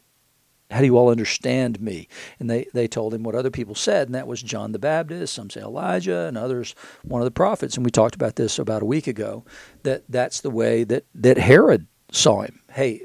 How 0.70 0.80
do 0.80 0.86
you 0.86 0.98
all 0.98 1.10
understand 1.10 1.82
me? 1.82 2.08
And 2.40 2.50
they, 2.50 2.68
they 2.74 2.88
told 2.88 3.14
him 3.14 3.24
what 3.24 3.34
other 3.34 3.50
people 3.50 3.74
said, 3.74 4.08
and 4.08 4.16
that 4.16 4.28
was 4.28 4.42
John 4.42 4.72
the 4.72 4.80
Baptist, 4.80 5.34
some 5.34 5.50
say 5.50 5.62
Elijah, 5.62 6.28
and 6.28 6.38
others 6.38 6.76
one 7.04 7.22
of 7.22 7.26
the 7.26 7.32
prophets. 7.32 7.76
And 7.76 7.84
we 7.84 7.92
talked 7.92 8.16
about 8.16 8.36
this 8.36 8.60
about 8.60 8.84
a 8.84 8.86
week 8.86 9.08
ago, 9.08 9.44
that 9.84 10.04
that's 10.10 10.42
the 10.42 10.52
way 10.52 10.84
that, 10.84 11.06
that 11.16 11.38
Herod 11.38 11.88
saw 12.12 12.42
him. 12.42 12.62
Hey, 12.72 13.02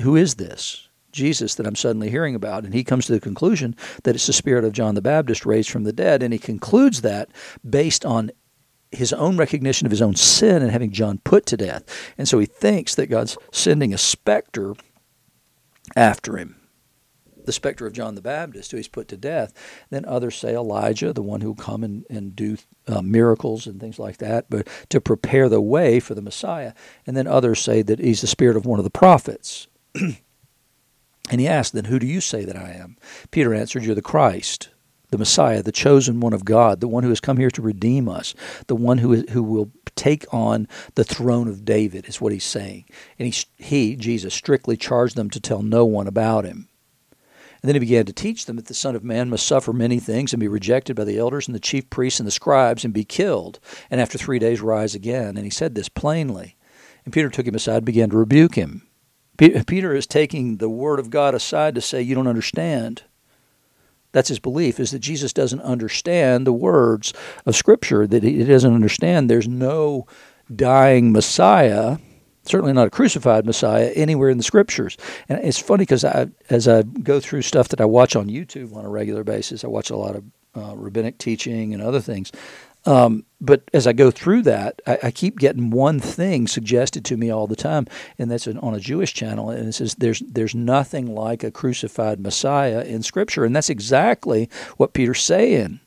who 0.00 0.16
is 0.16 0.36
this? 0.36 0.88
Jesus 1.12 1.54
that 1.56 1.66
I'm 1.66 1.76
suddenly 1.76 2.10
hearing 2.10 2.34
about. 2.34 2.64
And 2.64 2.72
he 2.72 2.84
comes 2.84 3.06
to 3.06 3.12
the 3.12 3.20
conclusion 3.20 3.76
that 4.04 4.14
it's 4.14 4.26
the 4.26 4.32
spirit 4.32 4.64
of 4.64 4.72
John 4.72 4.94
the 4.94 5.02
Baptist 5.02 5.46
raised 5.46 5.70
from 5.70 5.84
the 5.84 5.92
dead. 5.92 6.22
And 6.22 6.32
he 6.32 6.38
concludes 6.38 7.00
that 7.02 7.30
based 7.68 8.04
on 8.04 8.30
his 8.90 9.12
own 9.12 9.36
recognition 9.36 9.86
of 9.86 9.90
his 9.90 10.02
own 10.02 10.14
sin 10.14 10.62
and 10.62 10.70
having 10.70 10.92
John 10.92 11.18
put 11.18 11.46
to 11.46 11.56
death. 11.56 11.84
And 12.16 12.28
so 12.28 12.38
he 12.38 12.46
thinks 12.46 12.94
that 12.94 13.08
God's 13.08 13.36
sending 13.52 13.92
a 13.92 13.98
specter 13.98 14.74
after 15.96 16.36
him. 16.36 16.56
The 17.44 17.52
specter 17.52 17.86
of 17.86 17.94
John 17.94 18.14
the 18.14 18.20
Baptist, 18.20 18.70
who 18.70 18.76
he's 18.76 18.88
put 18.88 19.08
to 19.08 19.16
death. 19.16 19.54
Then 19.88 20.04
others 20.04 20.36
say 20.36 20.54
Elijah, 20.54 21.14
the 21.14 21.22
one 21.22 21.40
who 21.40 21.48
will 21.48 21.54
come 21.54 21.82
and, 21.82 22.04
and 22.10 22.36
do 22.36 22.58
uh, 22.86 23.00
miracles 23.00 23.66
and 23.66 23.80
things 23.80 23.98
like 23.98 24.18
that, 24.18 24.46
but 24.50 24.68
to 24.90 25.00
prepare 25.00 25.48
the 25.48 25.60
way 25.60 25.98
for 25.98 26.14
the 26.14 26.20
Messiah. 26.20 26.74
And 27.06 27.16
then 27.16 27.26
others 27.26 27.60
say 27.60 27.80
that 27.82 28.00
he's 28.00 28.20
the 28.20 28.26
spirit 28.26 28.56
of 28.56 28.66
one 28.66 28.78
of 28.78 28.84
the 28.84 28.90
prophets. 28.90 29.66
and 29.94 30.20
he 31.30 31.48
asked, 31.48 31.72
Then 31.72 31.86
who 31.86 31.98
do 31.98 32.06
you 32.06 32.20
say 32.20 32.44
that 32.44 32.56
I 32.56 32.72
am? 32.72 32.98
Peter 33.30 33.54
answered, 33.54 33.82
You're 33.82 33.94
the 33.94 34.02
Christ 34.02 34.68
the 35.10 35.18
Messiah, 35.18 35.62
the 35.62 35.72
chosen 35.72 36.20
one 36.20 36.32
of 36.32 36.44
God, 36.44 36.80
the 36.80 36.88
one 36.88 37.02
who 37.02 37.08
has 37.08 37.20
come 37.20 37.38
here 37.38 37.50
to 37.50 37.62
redeem 37.62 38.08
us, 38.08 38.34
the 38.66 38.76
one 38.76 38.98
who, 38.98 39.12
is, 39.12 39.24
who 39.30 39.42
will 39.42 39.70
take 39.96 40.24
on 40.32 40.68
the 40.94 41.04
throne 41.04 41.48
of 41.48 41.64
David, 41.64 42.08
is 42.08 42.20
what 42.20 42.32
he's 42.32 42.44
saying. 42.44 42.84
And 43.18 43.32
he, 43.32 43.44
he, 43.56 43.96
Jesus, 43.96 44.34
strictly 44.34 44.76
charged 44.76 45.16
them 45.16 45.30
to 45.30 45.40
tell 45.40 45.62
no 45.62 45.84
one 45.84 46.06
about 46.06 46.44
him. 46.44 46.68
And 47.62 47.68
then 47.68 47.74
he 47.74 47.80
began 47.80 48.06
to 48.06 48.12
teach 48.12 48.46
them 48.46 48.56
that 48.56 48.66
the 48.66 48.74
Son 48.74 48.94
of 48.94 49.02
Man 49.02 49.30
must 49.30 49.46
suffer 49.46 49.72
many 49.72 49.98
things 49.98 50.32
and 50.32 50.38
be 50.38 50.46
rejected 50.46 50.94
by 50.94 51.04
the 51.04 51.18
elders 51.18 51.48
and 51.48 51.54
the 51.54 51.60
chief 51.60 51.90
priests 51.90 52.20
and 52.20 52.26
the 52.26 52.32
scribes 52.32 52.84
and 52.84 52.94
be 52.94 53.04
killed, 53.04 53.58
and 53.90 54.00
after 54.00 54.16
three 54.16 54.38
days 54.38 54.60
rise 54.60 54.94
again. 54.94 55.36
And 55.36 55.44
he 55.44 55.50
said 55.50 55.74
this 55.74 55.88
plainly. 55.88 56.56
And 57.04 57.12
Peter 57.12 57.30
took 57.30 57.46
him 57.46 57.54
aside 57.54 57.78
and 57.78 57.86
began 57.86 58.10
to 58.10 58.18
rebuke 58.18 58.54
him. 58.54 58.86
Peter 59.38 59.94
is 59.94 60.06
taking 60.06 60.56
the 60.56 60.68
word 60.68 60.98
of 60.98 61.10
God 61.10 61.34
aside 61.34 61.74
to 61.76 61.80
say, 61.80 62.02
You 62.02 62.14
don't 62.14 62.26
understand. 62.26 63.04
That's 64.12 64.28
his 64.28 64.38
belief, 64.38 64.80
is 64.80 64.90
that 64.92 65.00
Jesus 65.00 65.32
doesn't 65.32 65.60
understand 65.60 66.46
the 66.46 66.52
words 66.52 67.12
of 67.44 67.56
Scripture, 67.56 68.06
that 68.06 68.22
he 68.22 68.42
doesn't 68.44 68.74
understand 68.74 69.28
there's 69.28 69.48
no 69.48 70.06
dying 70.54 71.12
Messiah, 71.12 71.98
certainly 72.44 72.72
not 72.72 72.86
a 72.86 72.90
crucified 72.90 73.44
Messiah, 73.44 73.92
anywhere 73.94 74.30
in 74.30 74.38
the 74.38 74.44
Scriptures. 74.44 74.96
And 75.28 75.38
it's 75.44 75.58
funny 75.58 75.82
because 75.82 76.04
I, 76.04 76.28
as 76.48 76.66
I 76.66 76.82
go 76.82 77.20
through 77.20 77.42
stuff 77.42 77.68
that 77.68 77.80
I 77.80 77.84
watch 77.84 78.16
on 78.16 78.28
YouTube 78.28 78.74
on 78.74 78.84
a 78.84 78.88
regular 78.88 79.24
basis, 79.24 79.62
I 79.62 79.68
watch 79.68 79.90
a 79.90 79.96
lot 79.96 80.16
of 80.16 80.24
uh, 80.56 80.74
rabbinic 80.74 81.18
teaching 81.18 81.74
and 81.74 81.82
other 81.82 82.00
things. 82.00 82.32
Um, 82.84 83.24
but 83.40 83.62
as 83.72 83.86
I 83.86 83.92
go 83.92 84.10
through 84.10 84.42
that, 84.42 84.80
I, 84.86 84.98
I, 85.04 85.10
keep 85.10 85.38
getting 85.38 85.70
one 85.70 86.00
thing 86.00 86.46
suggested 86.46 87.04
to 87.06 87.16
me 87.16 87.30
all 87.30 87.46
the 87.46 87.56
time, 87.56 87.86
and 88.18 88.30
that's 88.30 88.46
an, 88.46 88.58
on 88.58 88.74
a 88.74 88.80
Jewish 88.80 89.14
channel, 89.14 89.50
and 89.50 89.68
it 89.68 89.72
says 89.72 89.94
there's 89.96 90.20
there's 90.20 90.54
nothing 90.54 91.14
like 91.14 91.44
a 91.44 91.50
crucified 91.50 92.20
Messiah 92.20 92.82
in 92.82 93.02
Scripture, 93.02 93.44
and 93.44 93.54
that's 93.54 93.70
exactly 93.70 94.48
what 94.76 94.92
Peter's 94.92 95.22
saying, 95.22 95.80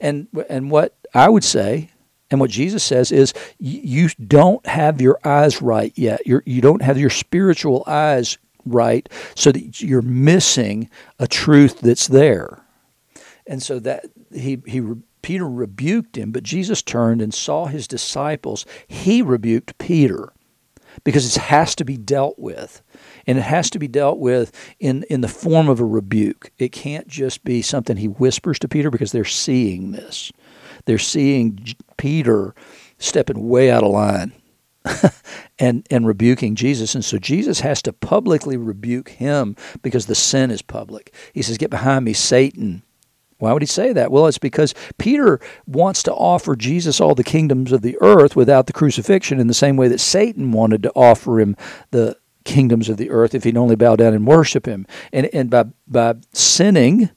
and 0.00 0.28
and 0.48 0.70
what 0.70 0.96
I 1.14 1.28
would 1.28 1.44
say. 1.44 1.90
And 2.28 2.40
what 2.40 2.50
Jesus 2.50 2.82
says 2.82 3.12
is, 3.12 3.32
you 3.60 4.08
don't 4.26 4.66
have 4.66 5.00
your 5.00 5.16
eyes 5.24 5.62
right 5.62 5.92
yet. 5.94 6.26
You're, 6.26 6.42
you 6.44 6.60
don't 6.60 6.82
have 6.82 6.98
your 6.98 7.08
spiritual 7.08 7.84
eyes 7.86 8.36
right, 8.64 9.08
so 9.36 9.52
that 9.52 9.80
you're 9.80 10.02
missing 10.02 10.90
a 11.20 11.28
truth 11.28 11.78
that's 11.82 12.08
there. 12.08 12.64
And 13.46 13.62
so 13.62 13.78
that 13.78 14.06
he 14.32 14.60
he 14.66 14.82
Peter 15.26 15.48
rebuked 15.48 16.16
him, 16.16 16.30
but 16.30 16.44
Jesus 16.44 16.82
turned 16.82 17.20
and 17.20 17.34
saw 17.34 17.66
his 17.66 17.88
disciples. 17.88 18.64
He 18.86 19.22
rebuked 19.22 19.76
Peter 19.76 20.32
because 21.02 21.36
it 21.36 21.42
has 21.42 21.74
to 21.74 21.84
be 21.84 21.96
dealt 21.96 22.38
with. 22.38 22.80
And 23.26 23.36
it 23.36 23.42
has 23.42 23.68
to 23.70 23.80
be 23.80 23.88
dealt 23.88 24.20
with 24.20 24.52
in, 24.78 25.02
in 25.10 25.22
the 25.22 25.28
form 25.28 25.68
of 25.68 25.80
a 25.80 25.84
rebuke. 25.84 26.52
It 26.58 26.70
can't 26.70 27.08
just 27.08 27.42
be 27.42 27.60
something 27.60 27.96
he 27.96 28.06
whispers 28.06 28.60
to 28.60 28.68
Peter 28.68 28.88
because 28.88 29.10
they're 29.10 29.24
seeing 29.24 29.90
this. 29.90 30.30
They're 30.84 30.96
seeing 30.96 31.74
Peter 31.96 32.54
stepping 32.98 33.48
way 33.48 33.68
out 33.68 33.82
of 33.82 33.90
line 33.90 34.32
and, 35.58 35.84
and 35.90 36.06
rebuking 36.06 36.54
Jesus. 36.54 36.94
And 36.94 37.04
so 37.04 37.18
Jesus 37.18 37.58
has 37.58 37.82
to 37.82 37.92
publicly 37.92 38.56
rebuke 38.56 39.08
him 39.08 39.56
because 39.82 40.06
the 40.06 40.14
sin 40.14 40.52
is 40.52 40.62
public. 40.62 41.12
He 41.32 41.42
says, 41.42 41.58
Get 41.58 41.70
behind 41.70 42.04
me, 42.04 42.12
Satan. 42.12 42.84
Why 43.38 43.52
would 43.52 43.62
he 43.62 43.66
say 43.66 43.92
that? 43.92 44.10
Well, 44.10 44.26
it's 44.26 44.38
because 44.38 44.74
Peter 44.98 45.40
wants 45.66 46.02
to 46.04 46.14
offer 46.14 46.56
Jesus 46.56 47.00
all 47.00 47.14
the 47.14 47.24
kingdoms 47.24 47.70
of 47.70 47.82
the 47.82 47.98
earth 48.00 48.34
without 48.34 48.66
the 48.66 48.72
crucifixion 48.72 49.38
in 49.38 49.46
the 49.46 49.54
same 49.54 49.76
way 49.76 49.88
that 49.88 50.00
Satan 50.00 50.52
wanted 50.52 50.82
to 50.84 50.92
offer 50.94 51.40
him 51.40 51.56
the 51.90 52.16
kingdoms 52.44 52.88
of 52.88 52.96
the 52.96 53.10
earth 53.10 53.34
if 53.34 53.44
he'd 53.44 53.56
only 53.56 53.76
bow 53.76 53.96
down 53.96 54.14
and 54.14 54.26
worship 54.26 54.66
him. 54.66 54.86
And, 55.12 55.26
and 55.34 55.50
by, 55.50 55.64
by 55.86 56.14
sinning, 56.32 57.10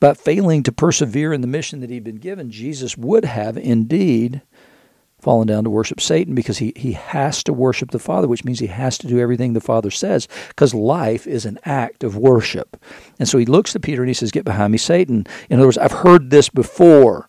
by 0.00 0.14
failing 0.14 0.62
to 0.62 0.72
persevere 0.72 1.32
in 1.32 1.42
the 1.42 1.46
mission 1.46 1.80
that 1.80 1.90
he'd 1.90 2.04
been 2.04 2.16
given, 2.16 2.50
Jesus 2.50 2.96
would 2.96 3.24
have 3.24 3.58
indeed 3.58 4.40
fallen 5.20 5.46
down 5.46 5.64
to 5.64 5.70
worship 5.70 6.00
Satan 6.00 6.34
because 6.34 6.58
he, 6.58 6.72
he 6.76 6.92
has 6.92 7.42
to 7.44 7.52
worship 7.52 7.90
the 7.90 7.98
Father, 7.98 8.28
which 8.28 8.44
means 8.44 8.60
he 8.60 8.68
has 8.68 8.98
to 8.98 9.06
do 9.06 9.18
everything 9.18 9.52
the 9.52 9.60
Father 9.60 9.90
says, 9.90 10.28
because 10.48 10.74
life 10.74 11.26
is 11.26 11.44
an 11.44 11.58
act 11.64 12.04
of 12.04 12.16
worship. 12.16 12.82
And 13.18 13.28
so 13.28 13.38
he 13.38 13.46
looks 13.46 13.72
to 13.72 13.80
Peter 13.80 14.02
and 14.02 14.08
he 14.08 14.14
says, 14.14 14.30
Get 14.30 14.44
behind 14.44 14.72
me, 14.72 14.78
Satan. 14.78 15.26
In 15.50 15.58
other 15.58 15.66
words, 15.66 15.78
I've 15.78 15.92
heard 15.92 16.30
this 16.30 16.48
before. 16.48 17.28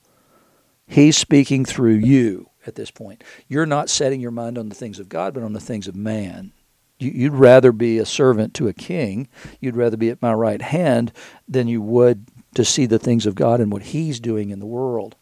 He's 0.85 1.17
speaking 1.17 1.65
through 1.65 1.95
you 1.95 2.49
at 2.65 2.75
this 2.75 2.91
point. 2.91 3.23
You're 3.47 3.65
not 3.65 3.89
setting 3.89 4.21
your 4.21 4.31
mind 4.31 4.57
on 4.57 4.69
the 4.69 4.75
things 4.75 4.99
of 4.99 5.09
God, 5.09 5.33
but 5.33 5.43
on 5.43 5.53
the 5.53 5.59
things 5.59 5.87
of 5.87 5.95
man. 5.95 6.51
You'd 6.97 7.33
rather 7.33 7.71
be 7.71 7.97
a 7.97 8.05
servant 8.05 8.53
to 8.55 8.67
a 8.67 8.73
king, 8.73 9.29
you'd 9.61 9.77
rather 9.77 9.95
be 9.95 10.09
at 10.09 10.21
my 10.21 10.33
right 10.33 10.61
hand 10.61 11.13
than 11.47 11.67
you 11.67 11.81
would 11.81 12.27
to 12.55 12.65
see 12.65 12.85
the 12.85 12.99
things 12.99 13.25
of 13.25 13.35
God 13.35 13.61
and 13.61 13.71
what 13.71 13.83
he's 13.83 14.19
doing 14.19 14.49
in 14.49 14.59
the 14.59 14.65
world. 14.65 15.15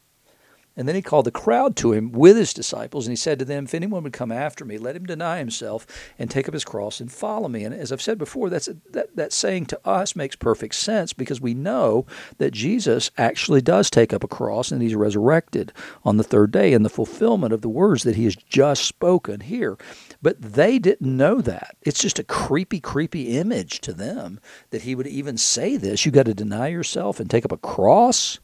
And 0.78 0.88
then 0.88 0.96
he 0.96 1.02
called 1.02 1.26
the 1.26 1.32
crowd 1.32 1.76
to 1.78 1.92
him 1.92 2.12
with 2.12 2.38
his 2.38 2.54
disciples, 2.54 3.08
and 3.08 3.12
he 3.12 3.18
said 3.18 3.40
to 3.40 3.46
them, 3.46 3.66
If 3.66 3.74
anyone 3.74 4.04
would 4.04 4.14
come 4.14 4.32
after 4.32 4.64
me, 4.64 4.78
let 4.78 4.96
him 4.96 5.08
deny 5.08 5.40
himself 5.40 5.88
and 6.20 6.30
take 6.30 6.48
up 6.48 6.54
his 6.54 6.64
cross 6.64 7.00
and 7.00 7.12
follow 7.12 7.50
me. 7.50 7.64
And 7.64 7.74
as 7.74 7.92
I've 7.92 8.02
said 8.02 8.20
before, 8.20 8.52
that's 8.52 8.70
that, 8.92 9.16
that 9.16 9.34
saying 9.34 9.66
to 9.68 9.80
us 9.84 10.16
makes 10.16 10.36
perfect 10.36 10.76
sense 10.76 11.14
because 11.14 11.42
we 11.42 11.56
know 11.56 12.06
that 12.38 12.52
Jesus 12.52 13.10
actually 13.18 13.62
does 13.62 13.90
take 13.90 14.14
up 14.14 14.24
a 14.24 14.28
cross 14.28 14.72
and 14.72 14.82
he's 14.82 14.94
resurrected 14.94 15.74
on 16.06 16.18
the 16.18 16.24
third 16.24 16.52
day 16.52 16.74
in 16.74 16.84
the 16.84 16.90
fulfillment 16.90 17.54
of 17.54 17.62
the 17.62 17.70
words 17.70 18.04
that 18.04 18.16
he 18.16 18.26
has 18.26 18.36
just 18.36 18.86
spoken 18.86 19.40
here. 19.40 19.80
But 20.22 20.40
they 20.40 20.78
didn't 20.78 21.18
know 21.18 21.42
that. 21.42 21.76
It's 21.82 22.02
just 22.02 22.20
a 22.20 22.24
creepy, 22.24 22.80
creepy 22.80 23.40
image 23.40 23.82
to 23.82 23.94
them 23.94 24.40
that 24.70 24.84
he 24.84 24.94
would 24.94 25.08
even 25.08 25.38
say 25.38 25.76
this. 25.76 26.06
You 26.06 26.12
got 26.12 26.28
to 26.28 26.36
deny 26.36 26.68
yourself 26.68 27.20
and 27.20 27.28
take 27.28 27.46
up 27.46 27.52
a 27.52 27.58
cross 27.58 28.38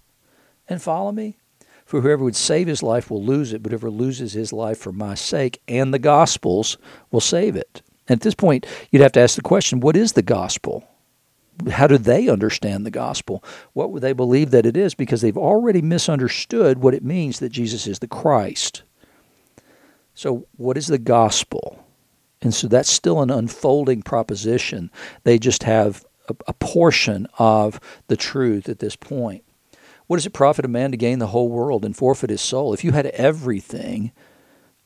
and 0.67 0.81
follow 0.81 1.11
me. 1.11 1.37
For 1.93 2.01
whoever 2.01 2.23
would 2.23 2.35
save 2.35 2.65
his 2.65 2.81
life 2.81 3.11
will 3.11 3.23
lose 3.23 3.53
it, 3.53 3.61
but 3.61 3.71
whoever 3.71 3.91
loses 3.91 4.33
his 4.33 4.51
life 4.51 4.79
for 4.79 4.91
my 4.91 5.13
sake 5.13 5.61
and 5.67 5.93
the 5.93 5.99
gospel's 5.99 6.75
will 7.11 7.21
save 7.21 7.55
it. 7.55 7.83
And 8.07 8.17
at 8.17 8.23
this 8.23 8.33
point, 8.33 8.65
you'd 8.89 9.03
have 9.03 9.11
to 9.11 9.19
ask 9.19 9.35
the 9.35 9.43
question 9.43 9.79
what 9.79 9.95
is 9.95 10.13
the 10.13 10.23
gospel? 10.23 10.83
How 11.69 11.85
do 11.85 11.99
they 11.99 12.29
understand 12.29 12.83
the 12.83 12.89
gospel? 12.89 13.43
What 13.73 13.91
would 13.91 14.01
they 14.01 14.13
believe 14.13 14.49
that 14.49 14.65
it 14.65 14.75
is? 14.75 14.95
Because 14.95 15.21
they've 15.21 15.37
already 15.37 15.83
misunderstood 15.83 16.79
what 16.79 16.95
it 16.95 17.03
means 17.03 17.37
that 17.37 17.49
Jesus 17.49 17.85
is 17.85 17.99
the 17.99 18.07
Christ. 18.07 18.81
So, 20.15 20.47
what 20.57 20.79
is 20.79 20.87
the 20.87 20.97
gospel? 20.97 21.85
And 22.41 22.55
so 22.55 22.67
that's 22.67 22.89
still 22.89 23.21
an 23.21 23.29
unfolding 23.29 24.01
proposition. 24.01 24.89
They 25.25 25.37
just 25.37 25.61
have 25.61 26.03
a, 26.27 26.35
a 26.47 26.53
portion 26.53 27.27
of 27.37 27.79
the 28.07 28.17
truth 28.17 28.67
at 28.67 28.79
this 28.79 28.95
point. 28.95 29.43
What 30.07 30.17
does 30.17 30.25
it 30.25 30.33
profit 30.33 30.65
a 30.65 30.69
man 30.69 30.91
to 30.91 30.97
gain 30.97 31.19
the 31.19 31.27
whole 31.27 31.49
world 31.49 31.85
and 31.85 31.95
forfeit 31.95 32.29
his 32.29 32.41
soul? 32.41 32.73
If 32.73 32.83
you 32.83 32.91
had 32.91 33.07
everything, 33.07 34.11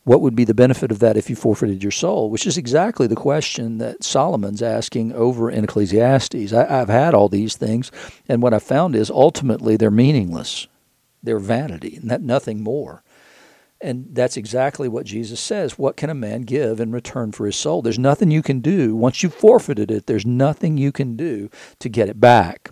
what 0.03 0.21
would 0.21 0.35
be 0.35 0.45
the 0.45 0.53
benefit 0.53 0.91
of 0.91 0.99
that 0.99 1.17
if 1.17 1.29
you 1.29 1.35
forfeited 1.35 1.83
your 1.83 1.91
soul? 1.91 2.29
Which 2.29 2.47
is 2.47 2.57
exactly 2.57 3.07
the 3.07 3.15
question 3.15 3.77
that 3.79 4.03
Solomon's 4.03 4.61
asking 4.61 5.11
over 5.13 5.49
in 5.49 5.63
Ecclesiastes. 5.63 6.53
I, 6.53 6.65
have 6.65 6.89
had 6.89 7.13
all 7.13 7.27
these 7.27 7.57
things, 7.57 7.91
and 8.29 8.41
what 8.41 8.53
I 8.53 8.59
found 8.59 8.95
is 8.95 9.09
ultimately 9.09 9.75
they're 9.75 9.91
meaningless. 9.91 10.67
They're 11.21 11.39
vanity, 11.39 11.97
and 11.97 12.09
that 12.09 12.21
nothing 12.21 12.61
more. 12.61 13.03
And 13.81 14.07
that's 14.11 14.37
exactly 14.37 14.87
what 14.87 15.05
Jesus 15.05 15.39
says. 15.39 15.77
What 15.77 15.97
can 15.97 16.09
a 16.09 16.15
man 16.15 16.43
give 16.43 16.79
in 16.79 16.91
return 16.91 17.31
for 17.31 17.45
his 17.45 17.55
soul? 17.55 17.81
There's 17.81 17.99
nothing 17.99 18.31
you 18.31 18.41
can 18.41 18.59
do. 18.59 18.95
Once 18.95 19.21
you've 19.21 19.33
forfeited 19.33 19.91
it, 19.91 20.07
there's 20.07 20.25
nothing 20.25 20.77
you 20.77 20.91
can 20.91 21.15
do 21.15 21.49
to 21.79 21.89
get 21.89 22.09
it 22.09 22.19
back 22.19 22.69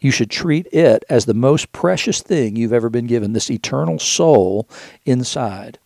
you 0.00 0.10
should 0.10 0.30
treat 0.30 0.66
it 0.72 1.04
as 1.08 1.24
the 1.24 1.34
most 1.34 1.72
precious 1.72 2.22
thing 2.22 2.56
you've 2.56 2.72
ever 2.72 2.88
been 2.88 3.06
given, 3.06 3.32
this 3.32 3.50
eternal 3.50 3.98
soul 3.98 4.68
inside. 5.04 5.78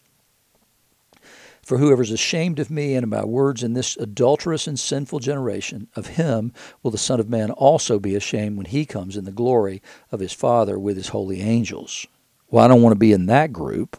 For 1.63 1.79
whoever 1.79 2.03
is 2.03 2.11
ashamed 2.11 2.59
of 2.59 2.71
me 2.71 2.95
and 2.95 3.05
of 3.05 3.11
my 3.11 3.25
words 3.25 3.63
in 3.63 3.73
this 3.73 3.97
adulterous 3.97 4.67
and 4.67 4.79
sinful 4.79 5.21
generation, 5.21 5.89
of 5.97 6.09
him 6.09 6.53
will 6.83 6.91
the 6.91 6.99
Son 6.99 7.19
of 7.19 7.31
Man 7.31 7.51
also 7.51 7.99
be 7.99 8.15
ashamed 8.15 8.59
when 8.59 8.67
he 8.67 8.85
comes 8.85 9.17
in 9.17 9.25
the 9.25 9.33
glory 9.33 9.83
of 10.13 10.21
his 10.21 10.35
Father 10.35 10.79
with 10.79 10.97
his 10.97 11.09
holy 11.09 11.41
angels. 11.41 12.07
Well, 12.51 12.65
I 12.65 12.69
don't 12.69 12.83
want 12.83 12.93
to 12.93 12.99
be 12.99 13.13
in 13.13 13.27
that 13.27 13.53
group. 13.53 13.97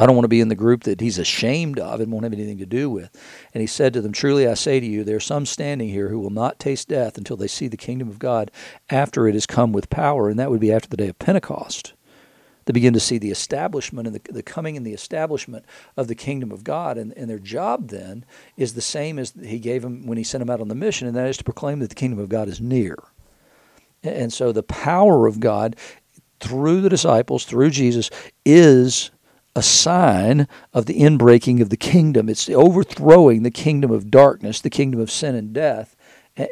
I 0.00 0.06
don't 0.06 0.16
want 0.16 0.24
to 0.24 0.28
be 0.28 0.40
in 0.40 0.48
the 0.48 0.54
group 0.54 0.84
that 0.84 1.00
he's 1.00 1.18
ashamed 1.18 1.78
of 1.78 2.00
and 2.00 2.10
won't 2.10 2.24
have 2.24 2.32
anything 2.32 2.58
to 2.58 2.66
do 2.66 2.88
with. 2.88 3.10
And 3.52 3.60
he 3.60 3.66
said 3.66 3.92
to 3.92 4.00
them, 4.00 4.12
Truly 4.12 4.48
I 4.48 4.54
say 4.54 4.80
to 4.80 4.86
you, 4.86 5.04
there 5.04 5.16
are 5.16 5.20
some 5.20 5.44
standing 5.44 5.90
here 5.90 6.08
who 6.08 6.18
will 6.18 6.30
not 6.30 6.58
taste 6.58 6.88
death 6.88 7.18
until 7.18 7.36
they 7.36 7.46
see 7.46 7.68
the 7.68 7.76
kingdom 7.76 8.08
of 8.08 8.18
God 8.18 8.50
after 8.88 9.28
it 9.28 9.34
has 9.34 9.46
come 9.46 9.72
with 9.72 9.90
power, 9.90 10.30
and 10.30 10.38
that 10.38 10.50
would 10.50 10.60
be 10.60 10.72
after 10.72 10.88
the 10.88 10.96
day 10.96 11.08
of 11.08 11.18
Pentecost. 11.18 11.92
They 12.64 12.72
begin 12.72 12.94
to 12.94 13.00
see 13.00 13.18
the 13.18 13.30
establishment 13.30 14.06
and 14.06 14.16
the, 14.16 14.32
the 14.32 14.42
coming 14.42 14.76
and 14.76 14.86
the 14.86 14.94
establishment 14.94 15.64
of 15.96 16.08
the 16.08 16.14
kingdom 16.14 16.52
of 16.52 16.64
God. 16.64 16.96
And, 16.96 17.12
and 17.16 17.28
their 17.28 17.38
job 17.38 17.88
then 17.88 18.24
is 18.56 18.74
the 18.74 18.80
same 18.80 19.18
as 19.18 19.34
he 19.42 19.58
gave 19.58 19.82
them 19.82 20.06
when 20.06 20.18
he 20.18 20.24
sent 20.24 20.40
them 20.40 20.50
out 20.50 20.60
on 20.60 20.68
the 20.68 20.74
mission, 20.74 21.08
and 21.08 21.16
that 21.16 21.28
is 21.28 21.36
to 21.38 21.44
proclaim 21.44 21.80
that 21.80 21.88
the 21.88 21.94
kingdom 21.94 22.18
of 22.18 22.28
God 22.28 22.48
is 22.48 22.60
near. 22.60 22.96
And 24.02 24.32
so 24.32 24.50
the 24.50 24.62
power 24.62 25.26
of 25.26 25.40
God 25.40 25.76
through 26.38 26.80
the 26.80 26.88
disciples, 26.88 27.44
through 27.44 27.70
Jesus, 27.70 28.08
is 28.46 29.10
a 29.56 29.62
sign 29.62 30.46
of 30.72 30.86
the 30.86 31.00
inbreaking 31.00 31.60
of 31.60 31.70
the 31.70 31.76
kingdom. 31.76 32.28
It's 32.28 32.46
the 32.46 32.54
overthrowing 32.54 33.42
the 33.42 33.50
kingdom 33.50 33.90
of 33.90 34.10
darkness, 34.10 34.60
the 34.60 34.70
kingdom 34.70 35.00
of 35.00 35.10
sin 35.10 35.34
and 35.34 35.52
death, 35.52 35.96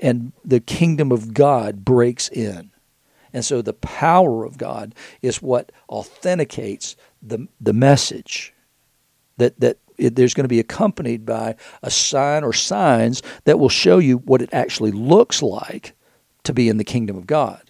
and 0.02 0.32
the 0.44 0.60
kingdom 0.60 1.12
of 1.12 1.32
God 1.32 1.84
breaks 1.84 2.28
in. 2.28 2.72
And 3.32 3.44
so 3.44 3.62
the 3.62 3.74
power 3.74 4.44
of 4.44 4.58
God 4.58 4.94
is 5.22 5.42
what 5.42 5.70
authenticates 5.88 6.96
the, 7.22 7.46
the 7.60 7.72
message 7.72 8.54
that, 9.36 9.60
that 9.60 9.78
it, 9.96 10.16
there's 10.16 10.34
going 10.34 10.44
to 10.44 10.48
be 10.48 10.60
accompanied 10.60 11.26
by 11.26 11.56
a 11.82 11.90
sign 11.90 12.44
or 12.44 12.52
signs 12.52 13.22
that 13.44 13.58
will 13.58 13.68
show 13.68 13.98
you 13.98 14.18
what 14.18 14.42
it 14.42 14.50
actually 14.52 14.92
looks 14.92 15.42
like 15.42 15.94
to 16.44 16.52
be 16.52 16.68
in 16.68 16.78
the 16.78 16.84
kingdom 16.84 17.16
of 17.16 17.26
God. 17.26 17.67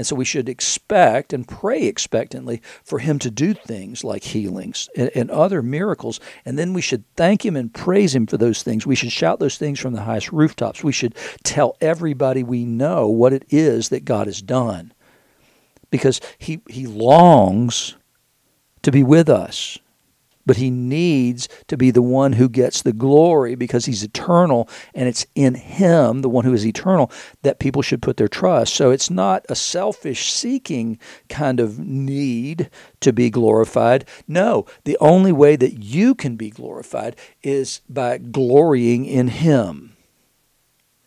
And 0.00 0.06
so 0.06 0.16
we 0.16 0.24
should 0.24 0.48
expect 0.48 1.34
and 1.34 1.46
pray 1.46 1.82
expectantly 1.82 2.62
for 2.82 3.00
him 3.00 3.18
to 3.18 3.30
do 3.30 3.52
things 3.52 4.02
like 4.02 4.24
healings 4.24 4.88
and, 4.96 5.10
and, 5.14 5.30
other 5.30 5.60
miracles. 5.60 6.20
And 6.46 6.58
then 6.58 6.72
we 6.72 6.80
should 6.80 7.04
thank 7.16 7.44
him 7.44 7.54
and 7.54 7.70
praise 7.70 8.14
him 8.14 8.26
for 8.26 8.38
those 8.38 8.62
things. 8.62 8.86
We 8.86 8.94
should 8.94 9.12
shout 9.12 9.40
those 9.40 9.58
things 9.58 9.78
from 9.78 9.92
the 9.92 10.00
highest 10.00 10.32
rooftops. 10.32 10.82
We 10.82 10.92
should 10.92 11.14
tell 11.44 11.76
everybody 11.82 12.42
we 12.42 12.64
know 12.64 13.08
what 13.08 13.34
it 13.34 13.44
is 13.50 13.90
that 13.90 14.06
God 14.06 14.26
has 14.26 14.40
done. 14.40 14.94
Because 15.90 16.22
he, 16.38 16.62
he 16.70 16.86
longs 16.86 17.94
to 18.80 18.90
be 18.90 19.02
with 19.02 19.28
us 19.28 19.76
but 20.46 20.56
he 20.56 20.70
needs 20.70 21.48
to 21.68 21.76
be 21.76 21.90
the 21.90 22.02
one 22.02 22.34
who 22.34 22.48
gets 22.48 22.82
the 22.82 22.92
glory 22.92 23.54
because 23.54 23.86
he's 23.86 24.02
eternal 24.02 24.68
and 24.94 25.08
it's 25.08 25.26
in 25.34 25.54
him, 25.54 26.22
the 26.22 26.28
one 26.28 26.44
who 26.44 26.52
is 26.52 26.66
eternal, 26.66 27.10
that 27.42 27.58
people 27.58 27.82
should 27.82 28.02
put 28.02 28.16
their 28.16 28.28
trust. 28.28 28.74
So 28.74 28.90
it's 28.90 29.10
not 29.10 29.44
a 29.48 29.54
selfish 29.54 30.32
seeking 30.32 30.98
kind 31.28 31.60
of 31.60 31.78
need 31.78 32.70
to 33.00 33.12
be 33.12 33.30
glorified. 33.30 34.06
No, 34.26 34.66
the 34.84 34.98
only 35.00 35.32
way 35.32 35.56
that 35.56 35.82
you 35.82 36.14
can 36.14 36.36
be 36.36 36.50
glorified 36.50 37.16
is 37.42 37.80
by 37.88 38.18
glorying 38.18 39.04
in 39.04 39.28
him. 39.28 39.96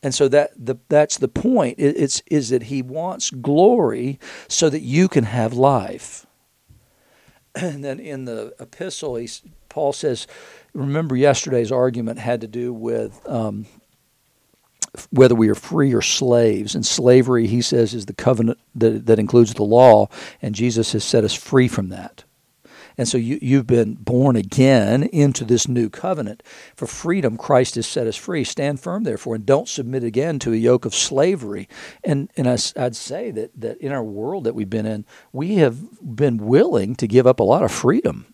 And 0.03 0.13
so 0.13 0.27
that 0.27 0.51
the, 0.57 0.75
that's 0.89 1.17
the 1.17 1.29
point. 1.29 1.75
It's 1.79 2.21
is 2.27 2.49
that 2.49 2.63
he 2.63 2.81
wants 2.81 3.31
glory 3.31 4.19
so 4.49 4.69
that 4.69 4.81
you 4.81 5.07
can 5.07 5.23
have 5.23 5.53
life. 5.53 6.25
And 7.61 7.83
then 7.83 7.99
in 7.99 8.25
the 8.25 8.53
epistle, 8.59 9.15
he, 9.15 9.29
Paul 9.69 9.93
says, 9.93 10.27
remember 10.73 11.15
yesterday's 11.15 11.71
argument 11.71 12.19
had 12.19 12.41
to 12.41 12.47
do 12.47 12.73
with 12.73 13.21
um, 13.29 13.67
whether 15.11 15.35
we 15.35 15.49
are 15.49 15.55
free 15.55 15.93
or 15.93 16.01
slaves. 16.01 16.75
And 16.75 16.85
slavery, 16.85 17.47
he 17.47 17.61
says, 17.61 17.93
is 17.93 18.05
the 18.05 18.13
covenant 18.13 18.59
that, 18.75 19.05
that 19.05 19.19
includes 19.19 19.53
the 19.53 19.63
law, 19.63 20.09
and 20.41 20.55
Jesus 20.55 20.93
has 20.93 21.03
set 21.03 21.23
us 21.23 21.33
free 21.33 21.67
from 21.67 21.89
that. 21.89 22.23
And 22.97 23.07
so 23.07 23.17
you, 23.17 23.39
you've 23.41 23.67
been 23.67 23.95
born 23.95 24.35
again 24.35 25.03
into 25.03 25.45
this 25.45 25.67
new 25.67 25.89
covenant. 25.89 26.43
For 26.75 26.85
freedom, 26.85 27.37
Christ 27.37 27.75
has 27.75 27.87
set 27.87 28.07
us 28.07 28.15
free. 28.15 28.43
Stand 28.43 28.79
firm, 28.79 29.03
therefore, 29.03 29.35
and 29.35 29.45
don't 29.45 29.67
submit 29.67 30.03
again 30.03 30.39
to 30.39 30.53
a 30.53 30.57
yoke 30.57 30.85
of 30.85 30.93
slavery. 30.93 31.67
And, 32.03 32.29
and 32.37 32.47
I, 32.47 32.57
I'd 32.77 32.95
say 32.95 33.31
that, 33.31 33.51
that 33.59 33.77
in 33.79 33.91
our 33.91 34.03
world 34.03 34.43
that 34.43 34.55
we've 34.55 34.69
been 34.69 34.85
in, 34.85 35.05
we 35.31 35.55
have 35.55 35.79
been 36.01 36.37
willing 36.37 36.95
to 36.95 37.07
give 37.07 37.27
up 37.27 37.39
a 37.39 37.43
lot 37.43 37.63
of 37.63 37.71
freedom. 37.71 38.33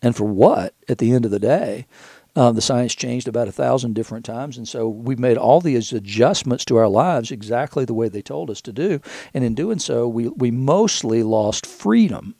And 0.00 0.16
for 0.16 0.24
what 0.24 0.74
at 0.88 0.98
the 0.98 1.12
end 1.12 1.24
of 1.24 1.30
the 1.30 1.38
day? 1.38 1.86
Uh, 2.34 2.50
the 2.50 2.62
science 2.62 2.94
changed 2.94 3.28
about 3.28 3.46
a 3.46 3.52
thousand 3.52 3.94
different 3.94 4.24
times, 4.24 4.56
and 4.56 4.66
so 4.66 4.88
we've 4.88 5.18
made 5.18 5.36
all 5.36 5.60
these 5.60 5.92
adjustments 5.92 6.64
to 6.64 6.76
our 6.76 6.88
lives 6.88 7.30
exactly 7.30 7.84
the 7.84 7.92
way 7.92 8.08
they 8.08 8.22
told 8.22 8.48
us 8.48 8.62
to 8.62 8.72
do. 8.72 9.00
And 9.34 9.44
in 9.44 9.54
doing 9.54 9.78
so, 9.78 10.08
we, 10.08 10.28
we 10.28 10.50
mostly 10.50 11.22
lost 11.22 11.66
freedom 11.66 12.34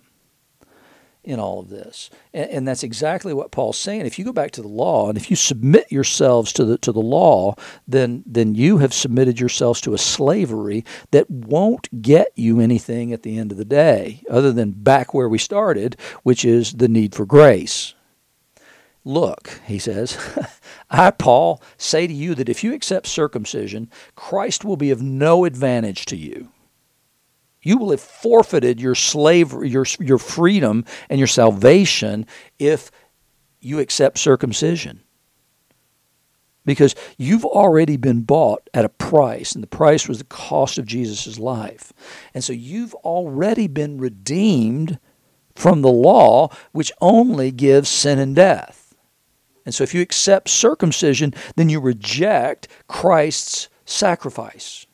in 1.24 1.38
all 1.38 1.60
of 1.60 1.68
this. 1.68 2.10
And, 2.32 2.50
and, 2.50 2.68
that's 2.68 2.82
exactly 2.82 3.32
what 3.32 3.52
Paul's 3.52 3.78
saying. 3.78 4.06
If 4.06 4.18
you 4.18 4.24
go 4.24 4.32
back 4.32 4.50
to 4.52 4.62
the 4.62 4.68
law 4.68 5.08
and 5.08 5.16
if 5.16 5.30
you 5.30 5.36
submit 5.36 5.90
yourselves 5.90 6.52
to 6.54 6.64
the 6.64 6.78
to 6.78 6.92
the 6.92 7.00
law, 7.00 7.54
then 7.86 8.24
then 8.26 8.54
you 8.54 8.78
have 8.78 8.92
submitted 8.92 9.38
yourselves 9.38 9.80
to 9.82 9.94
a 9.94 9.98
slavery 9.98 10.84
that 11.10 11.30
won't 11.30 12.02
get 12.02 12.32
you 12.34 12.60
anything 12.60 13.12
at 13.12 13.22
the 13.22 13.38
end 13.38 13.52
of 13.52 13.58
the 13.58 13.64
day, 13.64 14.22
other 14.28 14.52
than 14.52 14.72
back 14.72 15.14
where 15.14 15.28
we 15.28 15.38
started, 15.38 15.96
which 16.22 16.44
is 16.44 16.72
the 16.74 16.88
need 16.88 17.14
for 17.14 17.26
grace. 17.26 17.94
Look, 19.04 19.60
he 19.66 19.80
says, 19.80 20.16
I, 20.90 21.10
Paul, 21.10 21.60
say 21.76 22.06
to 22.06 22.12
you 22.12 22.36
that 22.36 22.48
if 22.48 22.62
you 22.62 22.72
accept 22.72 23.08
circumcision, 23.08 23.90
Christ 24.14 24.64
will 24.64 24.76
be 24.76 24.92
of 24.92 25.02
no 25.02 25.44
advantage 25.44 26.06
to 26.06 26.16
you 26.16 26.51
you 27.62 27.76
will 27.78 27.90
have 27.90 28.00
forfeited 28.00 28.80
your 28.80 28.94
slavery, 28.94 29.68
your, 29.68 29.86
your 30.00 30.18
freedom, 30.18 30.84
and 31.08 31.18
your 31.18 31.28
salvation 31.28 32.26
if 32.58 32.90
you 33.60 33.78
accept 33.78 34.18
circumcision. 34.18 35.02
Because 36.64 36.94
you've 37.18 37.44
already 37.44 37.96
been 37.96 38.22
bought 38.22 38.68
at 38.72 38.84
a 38.84 38.88
price, 38.88 39.52
and 39.52 39.62
the 39.62 39.68
price 39.68 40.06
was 40.06 40.18
the 40.18 40.24
cost 40.24 40.78
of 40.78 40.86
Jesus' 40.86 41.38
life. 41.38 41.92
And 42.34 42.44
so 42.44 42.52
you've 42.52 42.94
already 42.94 43.66
been 43.66 43.98
redeemed 43.98 44.98
from 45.54 45.82
the 45.82 45.90
law, 45.90 46.48
which 46.70 46.92
only 47.00 47.50
gives 47.50 47.88
sin 47.88 48.18
and 48.18 48.34
death. 48.34 48.94
And 49.64 49.74
so 49.74 49.84
if 49.84 49.94
you 49.94 50.00
accept 50.00 50.48
circumcision, 50.48 51.34
then 51.56 51.68
you 51.68 51.80
reject 51.80 52.68
Christ's 52.88 53.68
sacrifice. 53.84 54.86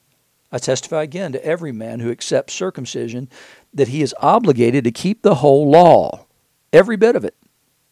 I 0.50 0.58
testify 0.58 1.02
again 1.02 1.32
to 1.32 1.44
every 1.44 1.72
man 1.72 2.00
who 2.00 2.10
accepts 2.10 2.54
circumcision 2.54 3.28
that 3.74 3.88
he 3.88 4.02
is 4.02 4.14
obligated 4.20 4.84
to 4.84 4.90
keep 4.90 5.22
the 5.22 5.36
whole 5.36 5.70
law, 5.70 6.26
every 6.72 6.96
bit 6.96 7.16
of 7.16 7.24
it. 7.24 7.36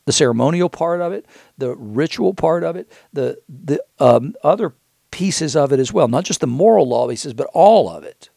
The 0.07 0.13
ceremonial 0.13 0.69
part 0.69 1.01
of 1.01 1.13
it, 1.13 1.27
the 1.59 1.75
ritual 1.75 2.33
part 2.33 2.63
of 2.63 2.77
it, 2.77 2.91
the, 3.13 3.39
the 3.49 3.83
um, 3.99 4.35
other 4.43 4.75
pieces 5.11 5.57
of 5.57 5.73
it 5.73 5.81
as 5.81 5.93
well. 5.93 6.07
Not 6.09 6.25
just 6.25 6.41
the 6.41 6.47
moral 6.47 6.89
law, 6.89 7.09
he 7.09 7.17
says, 7.17 7.35
but 7.35 7.51
all 7.53 7.91
of 7.91 8.05
it. 8.05 8.31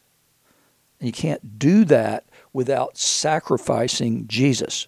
And 0.99 1.07
you 1.07 1.13
can't 1.13 1.59
do 1.59 1.85
that 1.85 2.25
without 2.53 2.97
sacrificing 2.97 4.27
Jesus. 4.27 4.87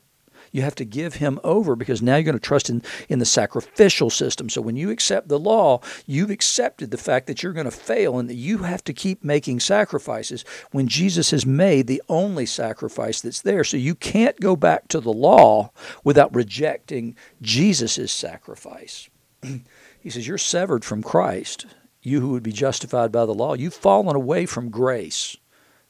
You 0.52 0.62
have 0.64 0.76
to 0.76 0.86
give 0.86 1.16
him 1.16 1.40
over 1.44 1.76
because 1.76 2.02
now 2.02 2.16
you're 2.16 2.24
going 2.24 2.34
to 2.34 2.40
trust 2.40 2.70
in, 2.70 2.82
in 3.08 3.20
the 3.20 3.26
sacrificial 3.26 4.10
system. 4.10 4.50
So 4.50 4.62
when 4.62 4.76
you 4.76 4.90
accept 4.90 5.30
the 5.30 5.40
law, 5.40 5.80
you've 6.06 6.30
accepted 6.30 6.92
the 6.92 6.98
fact 6.98 7.28
that 7.28 7.42
you're 7.42 7.54
going 7.54 7.66
to 7.66 7.72
fail 7.72 8.20
and 8.20 8.30
that 8.30 8.36
you 8.36 8.60
have 8.60 8.84
to 8.86 8.94
keep 8.94 9.24
making 9.24 9.62
sacrifices 9.62 10.44
when 10.72 10.88
Jesus 10.88 11.32
has 11.32 11.46
made 11.46 11.88
the 11.88 12.02
only 12.10 12.46
sacrifice 12.46 13.22
that's 13.22 13.42
there. 13.42 13.64
So 13.64 13.78
you 13.78 13.96
can't 13.96 14.40
go 14.40 14.56
back 14.56 14.88
to 14.90 15.00
the 15.00 15.14
law 15.14 15.72
without 16.04 16.36
rejecting 16.36 17.16
Jesus' 17.42 18.12
sacrifice. 18.12 19.10
he 19.42 20.10
says, 20.10 20.28
You're 20.28 20.38
severed 20.38 20.84
from 20.84 21.02
Christ. 21.02 21.66
You 22.04 22.20
who 22.20 22.30
would 22.30 22.44
be 22.44 22.52
justified 22.52 23.12
by 23.12 23.26
the 23.28 23.34
law, 23.34 23.54
you've 23.54 23.76
fallen 23.76 24.16
away 24.16 24.48
from 24.48 24.70
grace 24.70 25.38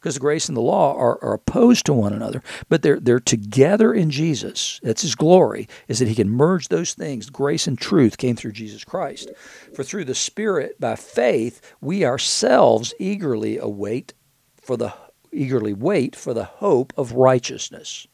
because 0.02 0.18
grace 0.18 0.48
and 0.48 0.58
the 0.58 0.62
law 0.62 0.96
are, 0.96 1.24
are 1.24 1.36
opposed 1.36 1.86
to 1.86 1.94
one 1.94 2.12
another, 2.12 2.42
but 2.70 2.82
they're 2.82 3.00
they're 3.00 3.20
together 3.20 3.94
in 3.94 4.10
Jesus. 4.10 4.80
That's 4.82 5.04
his 5.04 5.14
glory, 5.14 5.68
is 5.88 6.00
that 6.00 6.08
he 6.08 6.16
can 6.16 6.30
merge 6.30 6.70
those 6.70 6.96
things. 6.96 7.30
Grace 7.30 7.68
and 7.68 7.78
truth 7.78 8.18
came 8.18 8.36
through 8.36 8.54
Jesus 8.54 8.84
Christ. 8.84 9.30
For 9.76 9.84
through 9.84 10.06
the 10.06 10.16
Spirit, 10.16 10.80
by 10.80 10.96
faith, 10.96 11.62
we 11.82 12.04
ourselves 12.04 12.96
eagerly 13.00 13.58
await 13.60 14.14
for 14.60 14.76
the 14.76 14.94
eagerly 15.32 15.74
wait 15.74 16.16
for 16.16 16.34
the 16.34 16.46
hope 16.46 16.94
of 16.98 17.14
righteousness. 17.14 18.08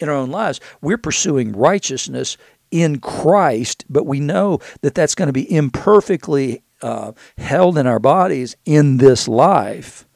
In 0.00 0.08
our 0.08 0.16
own 0.16 0.30
lives, 0.30 0.60
we're 0.82 0.98
pursuing 0.98 1.52
righteousness 1.52 2.36
in 2.70 2.98
Christ, 2.98 3.84
but 3.88 4.04
we 4.04 4.20
know 4.20 4.58
that 4.82 4.94
that's 4.94 5.14
going 5.14 5.28
to 5.28 5.32
be 5.32 5.50
imperfectly 5.50 6.64
uh, 6.82 7.12
held 7.38 7.78
in 7.78 7.86
our 7.86 8.00
bodies 8.00 8.56
in 8.66 8.98
this 8.98 9.28
life 9.28 10.06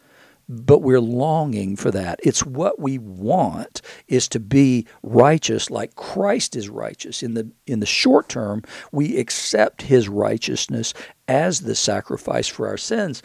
but 0.52 0.80
we're 0.80 1.00
longing 1.00 1.76
for 1.76 1.92
that. 1.92 2.18
It's 2.24 2.44
what 2.44 2.80
we 2.80 2.98
want 2.98 3.82
is 4.08 4.28
to 4.30 4.40
be 4.40 4.84
righteous 5.04 5.70
like 5.70 5.94
Christ 5.94 6.56
is 6.56 6.68
righteous. 6.68 7.22
In 7.22 7.34
the 7.34 7.52
in 7.68 7.78
the 7.78 7.86
short 7.86 8.28
term, 8.28 8.62
we 8.90 9.16
accept 9.18 9.82
his 9.82 10.08
righteousness 10.08 10.92
as 11.28 11.60
the 11.60 11.76
sacrifice 11.76 12.48
for 12.48 12.66
our 12.66 12.76
sins 12.76 13.22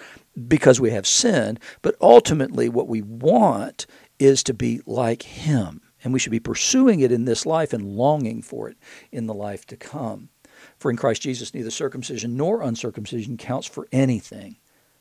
because 0.47 0.79
we 0.79 0.91
have 0.91 1.07
sinned, 1.07 1.59
but 1.81 1.95
ultimately 1.99 2.69
what 2.69 2.87
we 2.87 3.01
want 3.01 3.87
is 4.19 4.43
to 4.43 4.53
be 4.53 4.81
like 4.85 5.23
him. 5.23 5.81
And 6.03 6.13
we 6.13 6.19
should 6.19 6.31
be 6.31 6.39
pursuing 6.39 6.99
it 6.99 7.11
in 7.11 7.25
this 7.25 7.47
life 7.47 7.73
and 7.73 7.97
longing 7.97 8.43
for 8.43 8.69
it 8.69 8.77
in 9.11 9.25
the 9.25 9.33
life 9.33 9.65
to 9.67 9.75
come. 9.75 10.29
For 10.77 10.91
in 10.91 10.97
Christ 10.97 11.23
Jesus, 11.23 11.55
neither 11.55 11.71
circumcision 11.71 12.37
nor 12.37 12.61
uncircumcision 12.61 13.37
counts 13.37 13.65
for 13.65 13.87
anything 13.91 14.57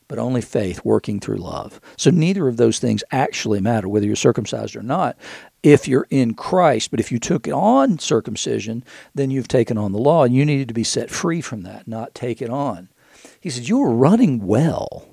but 0.07 0.19
only 0.19 0.41
faith 0.41 0.83
working 0.83 1.19
through 1.19 1.37
love. 1.37 1.81
So 1.97 2.09
neither 2.09 2.47
of 2.47 2.57
those 2.57 2.79
things 2.79 3.03
actually 3.11 3.61
matter, 3.61 3.87
whether 3.89 4.05
you're 4.05 4.15
circumcised 4.15 4.75
or 4.75 4.83
not, 4.83 5.17
if 5.63 5.87
you're 5.87 6.07
in 6.09 6.33
Christ. 6.33 6.91
But 6.91 6.99
if 6.99 7.11
you 7.11 7.19
took 7.19 7.47
on 7.47 7.99
circumcision, 7.99 8.83
then 9.13 9.31
you've 9.31 9.47
taken 9.47 9.77
on 9.77 9.91
the 9.91 9.99
law, 9.99 10.23
and 10.23 10.35
you 10.35 10.45
needed 10.45 10.67
to 10.67 10.73
be 10.73 10.83
set 10.83 11.09
free 11.09 11.41
from 11.41 11.63
that, 11.63 11.87
not 11.87 12.15
take 12.15 12.41
it 12.41 12.49
on. 12.49 12.89
He 13.39 13.49
said, 13.49 13.67
You 13.67 13.79
were 13.79 13.93
running 13.93 14.45
well. 14.45 15.07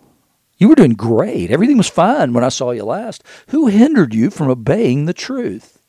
You 0.58 0.68
were 0.68 0.74
doing 0.74 0.92
great. 0.92 1.50
Everything 1.50 1.76
was 1.76 1.88
fine 1.88 2.32
when 2.32 2.44
I 2.44 2.48
saw 2.48 2.70
you 2.70 2.84
last. 2.84 3.24
Who 3.48 3.66
hindered 3.66 4.14
you 4.14 4.30
from 4.30 4.48
obeying 4.48 5.06
the 5.06 5.12
truth? 5.12 5.80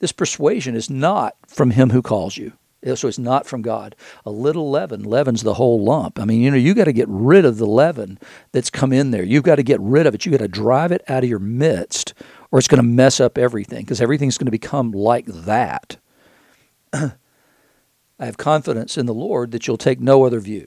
This 0.00 0.12
persuasion 0.12 0.74
is 0.74 0.90
not 0.90 1.36
from 1.46 1.70
him 1.70 1.90
who 1.90 2.02
calls 2.02 2.36
you. 2.36 2.54
So 2.82 3.08
it's 3.08 3.18
not 3.18 3.46
from 3.46 3.60
God. 3.60 3.94
A 4.24 4.30
little 4.30 4.70
leaven 4.70 5.02
leavens 5.02 5.42
the 5.42 5.54
whole 5.54 5.84
lump. 5.84 6.18
I 6.18 6.24
mean, 6.24 6.40
you 6.40 6.50
know, 6.50 6.56
you 6.56 6.72
got 6.74 6.84
to 6.84 6.92
get 6.92 7.08
rid 7.08 7.44
of 7.44 7.58
the 7.58 7.66
leaven 7.66 8.18
that's 8.52 8.70
come 8.70 8.92
in 8.92 9.10
there. 9.10 9.22
You've 9.22 9.42
got 9.42 9.56
to 9.56 9.62
get 9.62 9.80
rid 9.80 10.06
of 10.06 10.14
it. 10.14 10.24
You 10.24 10.32
got 10.32 10.38
to 10.38 10.48
drive 10.48 10.90
it 10.90 11.02
out 11.06 11.22
of 11.22 11.28
your 11.28 11.38
midst, 11.38 12.14
or 12.50 12.58
it's 12.58 12.68
going 12.68 12.82
to 12.82 12.88
mess 12.88 13.20
up 13.20 13.36
everything 13.36 13.80
because 13.82 14.00
everything's 14.00 14.38
going 14.38 14.46
to 14.46 14.50
become 14.50 14.92
like 14.92 15.26
that. 15.26 15.98
I 16.92 17.12
have 18.18 18.38
confidence 18.38 18.96
in 18.96 19.06
the 19.06 19.14
Lord 19.14 19.50
that 19.50 19.66
you'll 19.66 19.76
take 19.76 20.00
no 20.00 20.24
other 20.24 20.40
view, 20.40 20.66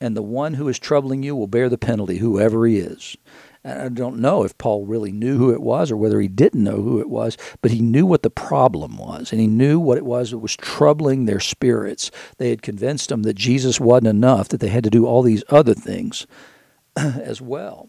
and 0.00 0.16
the 0.16 0.22
one 0.22 0.54
who 0.54 0.68
is 0.68 0.78
troubling 0.78 1.22
you 1.22 1.36
will 1.36 1.46
bear 1.46 1.68
the 1.68 1.78
penalty, 1.78 2.16
whoever 2.18 2.66
he 2.66 2.78
is. 2.78 3.16
I 3.64 3.88
don't 3.90 4.18
know 4.18 4.42
if 4.42 4.58
Paul 4.58 4.86
really 4.86 5.12
knew 5.12 5.38
who 5.38 5.52
it 5.52 5.62
was 5.62 5.90
or 5.92 5.96
whether 5.96 6.20
he 6.20 6.26
didn't 6.26 6.64
know 6.64 6.82
who 6.82 6.98
it 6.98 7.08
was, 7.08 7.38
but 7.60 7.70
he 7.70 7.80
knew 7.80 8.04
what 8.04 8.24
the 8.24 8.30
problem 8.30 8.98
was, 8.98 9.30
and 9.30 9.40
he 9.40 9.46
knew 9.46 9.78
what 9.78 9.98
it 9.98 10.04
was 10.04 10.32
that 10.32 10.38
was 10.38 10.56
troubling 10.56 11.26
their 11.26 11.38
spirits. 11.38 12.10
They 12.38 12.50
had 12.50 12.62
convinced 12.62 13.08
them 13.08 13.22
that 13.22 13.34
Jesus 13.36 13.78
wasn't 13.78 14.08
enough, 14.08 14.48
that 14.48 14.58
they 14.58 14.68
had 14.68 14.82
to 14.82 14.90
do 14.90 15.06
all 15.06 15.22
these 15.22 15.44
other 15.48 15.74
things 15.74 16.26
as 16.96 17.40
well. 17.40 17.88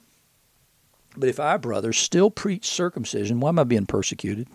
But 1.17 1.29
if 1.29 1.39
I, 1.39 1.57
brothers, 1.57 1.97
still 1.97 2.29
preach 2.29 2.65
circumcision, 2.65 3.39
why 3.39 3.49
am 3.49 3.59
I 3.59 3.63
being 3.63 3.87
persecuted? 3.87 4.47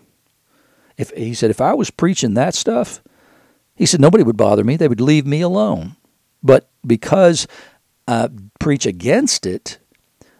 If 0.97 1.11
he 1.11 1.33
said, 1.33 1.49
if 1.49 1.61
I 1.61 1.73
was 1.73 1.89
preaching 1.89 2.33
that 2.33 2.53
stuff, 2.53 3.01
he 3.75 3.85
said 3.85 4.01
nobody 4.01 4.23
would 4.23 4.35
bother 4.37 4.63
me; 4.65 4.75
they 4.75 4.89
would 4.89 4.99
leave 4.99 5.25
me 5.25 5.39
alone. 5.39 5.95
But 6.43 6.69
because 6.85 7.47
I 8.07 8.29
preach 8.59 8.85
against 8.85 9.45
it, 9.45 9.78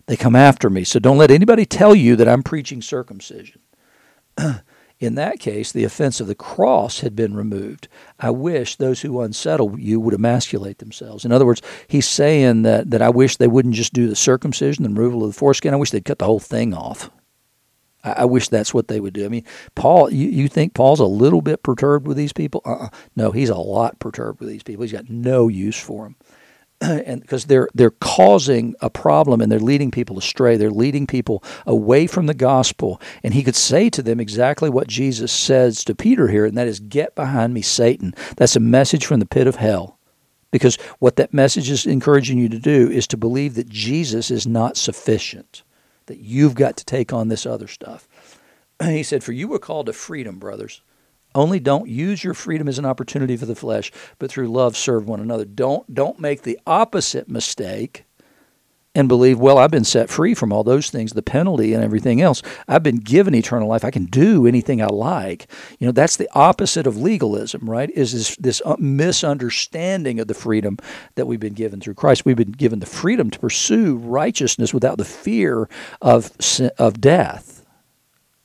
they 0.09 0.17
come 0.17 0.35
after 0.35 0.71
me. 0.71 0.83
So 0.83 0.97
don't 0.97 1.19
let 1.19 1.29
anybody 1.29 1.67
tell 1.67 1.93
you 1.93 2.15
that 2.15 2.27
I'm 2.27 2.41
preaching 2.41 2.81
circumcision. 2.81 3.61
In 4.99 5.13
that 5.15 5.39
case, 5.39 5.71
the 5.71 5.83
offense 5.83 6.19
of 6.19 6.25
the 6.25 6.33
cross 6.33 7.01
had 7.01 7.15
been 7.15 7.35
removed. 7.35 7.87
I 8.19 8.31
wish 8.31 8.75
those 8.75 9.01
who 9.01 9.21
unsettle 9.21 9.79
you 9.79 9.99
would 9.99 10.15
emasculate 10.15 10.79
themselves. 10.79 11.25
In 11.25 11.31
other 11.31 11.45
words, 11.45 11.61
he's 11.87 12.07
saying 12.07 12.63
that, 12.63 12.89
that 12.89 13.03
I 13.03 13.09
wish 13.09 13.37
they 13.37 13.47
wouldn't 13.47 13.75
just 13.75 13.93
do 13.93 14.07
the 14.07 14.15
circumcision, 14.15 14.81
the 14.81 14.89
removal 14.89 15.23
of 15.23 15.31
the 15.31 15.37
foreskin. 15.37 15.75
I 15.75 15.77
wish 15.77 15.91
they'd 15.91 16.03
cut 16.03 16.17
the 16.17 16.25
whole 16.25 16.39
thing 16.39 16.73
off. 16.73 17.11
I, 18.03 18.11
I 18.11 18.25
wish 18.25 18.47
that's 18.47 18.73
what 18.73 18.87
they 18.87 18.99
would 18.99 19.13
do. 19.13 19.25
I 19.25 19.29
mean, 19.29 19.45
Paul, 19.75 20.11
you, 20.11 20.27
you 20.27 20.47
think 20.47 20.73
Paul's 20.73 20.99
a 20.99 21.05
little 21.05 21.43
bit 21.43 21.61
perturbed 21.61 22.07
with 22.07 22.17
these 22.17 22.33
people? 22.33 22.63
Uh-uh. 22.65 22.89
No, 23.15 23.29
he's 23.29 23.49
a 23.49 23.55
lot 23.55 23.99
perturbed 23.99 24.39
with 24.39 24.49
these 24.49 24.63
people. 24.63 24.81
He's 24.81 24.91
got 24.91 25.07
no 25.07 25.47
use 25.47 25.79
for 25.79 26.05
them. 26.05 26.15
and 26.81 27.21
because 27.21 27.45
they're 27.45 27.67
they're 27.73 27.91
causing 27.91 28.75
a 28.79 28.89
problem 28.89 29.41
and 29.41 29.51
they're 29.51 29.59
leading 29.59 29.91
people 29.91 30.17
astray. 30.17 30.55
They're 30.55 30.71
leading 30.71 31.07
people 31.07 31.43
away 31.65 32.07
from 32.07 32.25
the 32.25 32.33
gospel. 32.33 33.01
And 33.23 33.33
he 33.33 33.43
could 33.43 33.55
say 33.55 33.89
to 33.89 34.01
them 34.01 34.19
exactly 34.19 34.69
what 34.69 34.87
Jesus 34.87 35.31
says 35.31 35.83
to 35.85 35.95
Peter 35.95 36.27
here 36.27 36.45
and 36.45 36.57
that 36.57 36.67
is 36.67 36.79
get 36.79 37.15
behind 37.15 37.53
me 37.53 37.61
satan. 37.61 38.13
That's 38.37 38.55
a 38.55 38.61
message 38.61 39.05
from 39.05 39.19
the 39.19 39.25
pit 39.25 39.47
of 39.47 39.57
hell. 39.57 39.97
Because 40.51 40.77
what 40.97 41.17
that 41.17 41.33
message 41.33 41.69
is 41.69 41.85
encouraging 41.85 42.39
you 42.39 42.49
to 42.49 42.59
do 42.59 42.89
is 42.89 43.05
to 43.07 43.17
believe 43.17 43.53
that 43.55 43.69
Jesus 43.69 44.31
is 44.31 44.47
not 44.47 44.77
sufficient 44.77 45.63
that 46.07 46.19
you've 46.19 46.55
got 46.55 46.75
to 46.75 46.83
take 46.83 47.13
on 47.13 47.27
this 47.27 47.45
other 47.45 47.67
stuff. 47.67 48.07
He 48.81 49.03
said 49.03 49.23
for 49.23 49.33
you 49.33 49.49
were 49.49 49.59
called 49.59 49.87
to 49.87 49.93
freedom 49.93 50.39
brothers 50.39 50.81
only 51.35 51.59
don't 51.59 51.87
use 51.89 52.23
your 52.23 52.33
freedom 52.33 52.67
as 52.67 52.79
an 52.79 52.85
opportunity 52.85 53.37
for 53.37 53.45
the 53.45 53.55
flesh, 53.55 53.91
but 54.17 54.31
through 54.31 54.47
love 54.47 54.75
serve 54.75 55.07
one 55.07 55.19
another. 55.19 55.45
Don't 55.45 55.93
don't 55.93 56.19
make 56.19 56.41
the 56.41 56.59
opposite 56.65 57.29
mistake 57.29 58.05
and 58.95 59.07
believe, 59.07 59.39
well, 59.39 59.59
I've 59.59 59.71
been 59.71 59.83
set 59.83 60.09
free 60.09 60.33
from 60.33 60.51
all 60.51 60.63
those 60.63 60.89
things, 60.89 61.13
the 61.13 61.21
penalty 61.21 61.73
and 61.73 61.83
everything 61.83 62.21
else. 62.21 62.41
I've 62.67 62.81
been 62.81 62.97
given 62.97 63.35
eternal 63.35 63.67
life. 63.67 63.85
I 63.85 63.91
can 63.91 64.05
do 64.05 64.47
anything 64.47 64.81
I 64.81 64.87
like. 64.87 65.47
You 65.77 65.85
know, 65.85 65.91
that's 65.91 66.17
the 66.17 66.27
opposite 66.33 66.87
of 66.87 66.97
legalism, 66.97 67.69
right? 67.69 67.91
Is 67.91 68.13
this 68.13 68.35
this 68.37 68.61
uh, 68.65 68.75
misunderstanding 68.79 70.19
of 70.19 70.27
the 70.27 70.33
freedom 70.33 70.77
that 71.15 71.27
we've 71.27 71.39
been 71.39 71.53
given 71.53 71.79
through 71.79 71.93
Christ. 71.93 72.25
We've 72.25 72.35
been 72.35 72.51
given 72.51 72.79
the 72.79 72.85
freedom 72.85 73.29
to 73.29 73.39
pursue 73.39 73.95
righteousness 73.97 74.73
without 74.73 74.97
the 74.97 75.05
fear 75.05 75.69
of 76.01 76.31
of 76.77 76.99
death 76.99 77.58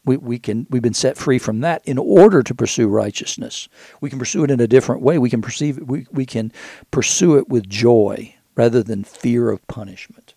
we, 0.05 0.17
we 0.17 0.39
can 0.39 0.67
we've 0.71 0.83
been 0.83 0.95
set 0.95 1.17
free 1.17 1.39
from 1.39 1.61
that 1.61 1.83
in 1.85 1.99
order 1.99 2.43
to 2.43 2.55
pursue 2.55 2.89
righteousness. 2.89 3.69
We 4.01 4.11
can 4.11 4.19
pursue 4.19 4.45
it 4.45 4.51
in 4.51 4.61
a 4.61 4.67
different 4.67 5.03
way. 5.03 5.19
We 5.19 5.31
can 5.31 5.43
perceive 5.43 5.79
we, 5.79 6.07
we 6.13 6.27
can 6.27 6.53
pursue 6.91 7.37
it 7.39 7.49
with 7.49 7.69
joy 7.69 8.35
rather 8.55 8.83
than 8.83 9.05
fear 9.05 9.51
of 9.51 9.67
punishment. 9.67 10.35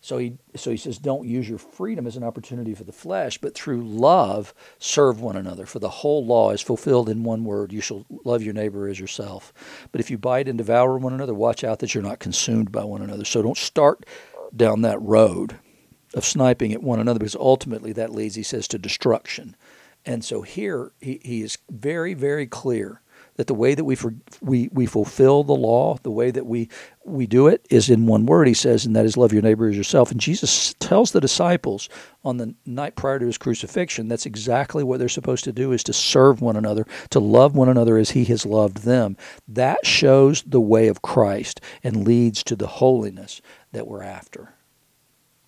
So 0.00 0.18
he 0.18 0.38
so 0.56 0.72
he 0.72 0.76
says, 0.76 0.98
don't 0.98 1.28
use 1.28 1.48
your 1.48 1.58
freedom 1.58 2.08
as 2.08 2.16
an 2.16 2.24
opportunity 2.24 2.74
for 2.74 2.82
the 2.82 2.92
flesh, 2.92 3.38
but 3.38 3.54
through 3.54 3.86
love 3.86 4.52
serve 4.78 5.20
one 5.20 5.36
another. 5.36 5.64
For 5.64 5.78
the 5.78 5.88
whole 5.88 6.26
law 6.26 6.50
is 6.50 6.60
fulfilled 6.60 7.08
in 7.08 7.22
one 7.22 7.44
word: 7.44 7.72
you 7.72 7.80
shall 7.80 8.04
love 8.24 8.42
your 8.42 8.54
neighbor 8.54 8.88
as 8.88 8.98
yourself. 8.98 9.52
But 9.92 10.00
if 10.00 10.10
you 10.10 10.18
bite 10.18 10.48
and 10.48 10.58
devour 10.58 10.98
one 10.98 11.12
another, 11.12 11.34
watch 11.34 11.62
out 11.62 11.78
that 11.78 11.94
you're 11.94 12.02
not 12.02 12.18
consumed 12.18 12.72
by 12.72 12.82
one 12.82 13.02
another. 13.02 13.24
So 13.24 13.42
don't 13.42 13.56
start 13.56 14.04
down 14.56 14.82
that 14.82 15.00
road 15.00 15.58
of 16.14 16.24
sniping 16.24 16.72
at 16.72 16.82
one 16.82 17.00
another 17.00 17.18
because 17.18 17.36
ultimately 17.36 17.92
that 17.92 18.12
leads, 18.12 18.34
he 18.34 18.42
says, 18.42 18.68
to 18.68 18.78
destruction. 18.78 19.56
And 20.04 20.24
so 20.24 20.42
here 20.42 20.92
he, 21.00 21.20
he 21.22 21.42
is 21.42 21.58
very, 21.70 22.14
very 22.14 22.46
clear 22.46 23.00
that 23.36 23.46
the 23.46 23.54
way 23.54 23.74
that 23.74 23.84
we, 23.84 23.94
for, 23.94 24.14
we, 24.40 24.68
we 24.72 24.84
fulfill 24.84 25.42
the 25.42 25.54
law, 25.54 25.96
the 26.02 26.10
way 26.10 26.30
that 26.30 26.44
we, 26.44 26.68
we 27.04 27.26
do 27.26 27.46
it 27.46 27.66
is 27.70 27.88
in 27.88 28.06
one 28.06 28.26
word, 28.26 28.46
he 28.46 28.54
says, 28.54 28.84
and 28.84 28.94
that 28.94 29.06
is 29.06 29.16
love 29.16 29.32
your 29.32 29.42
neighbor 29.42 29.68
as 29.68 29.76
yourself. 29.76 30.10
And 30.10 30.20
Jesus 30.20 30.74
tells 30.80 31.12
the 31.12 31.20
disciples 31.20 31.88
on 32.24 32.36
the 32.36 32.54
night 32.66 32.94
prior 32.94 33.18
to 33.18 33.26
his 33.26 33.38
crucifixion 33.38 34.08
that's 34.08 34.26
exactly 34.26 34.84
what 34.84 34.98
they're 34.98 35.08
supposed 35.08 35.44
to 35.44 35.52
do 35.52 35.72
is 35.72 35.82
to 35.84 35.92
serve 35.92 36.42
one 36.42 36.56
another, 36.56 36.86
to 37.10 37.20
love 37.20 37.56
one 37.56 37.68
another 37.68 37.96
as 37.96 38.10
he 38.10 38.24
has 38.26 38.44
loved 38.44 38.78
them. 38.78 39.16
That 39.48 39.86
shows 39.86 40.42
the 40.42 40.60
way 40.60 40.88
of 40.88 41.02
Christ 41.02 41.60
and 41.82 42.06
leads 42.06 42.42
to 42.44 42.56
the 42.56 42.66
holiness 42.66 43.40
that 43.72 43.86
we're 43.86 44.02
after. 44.02 44.54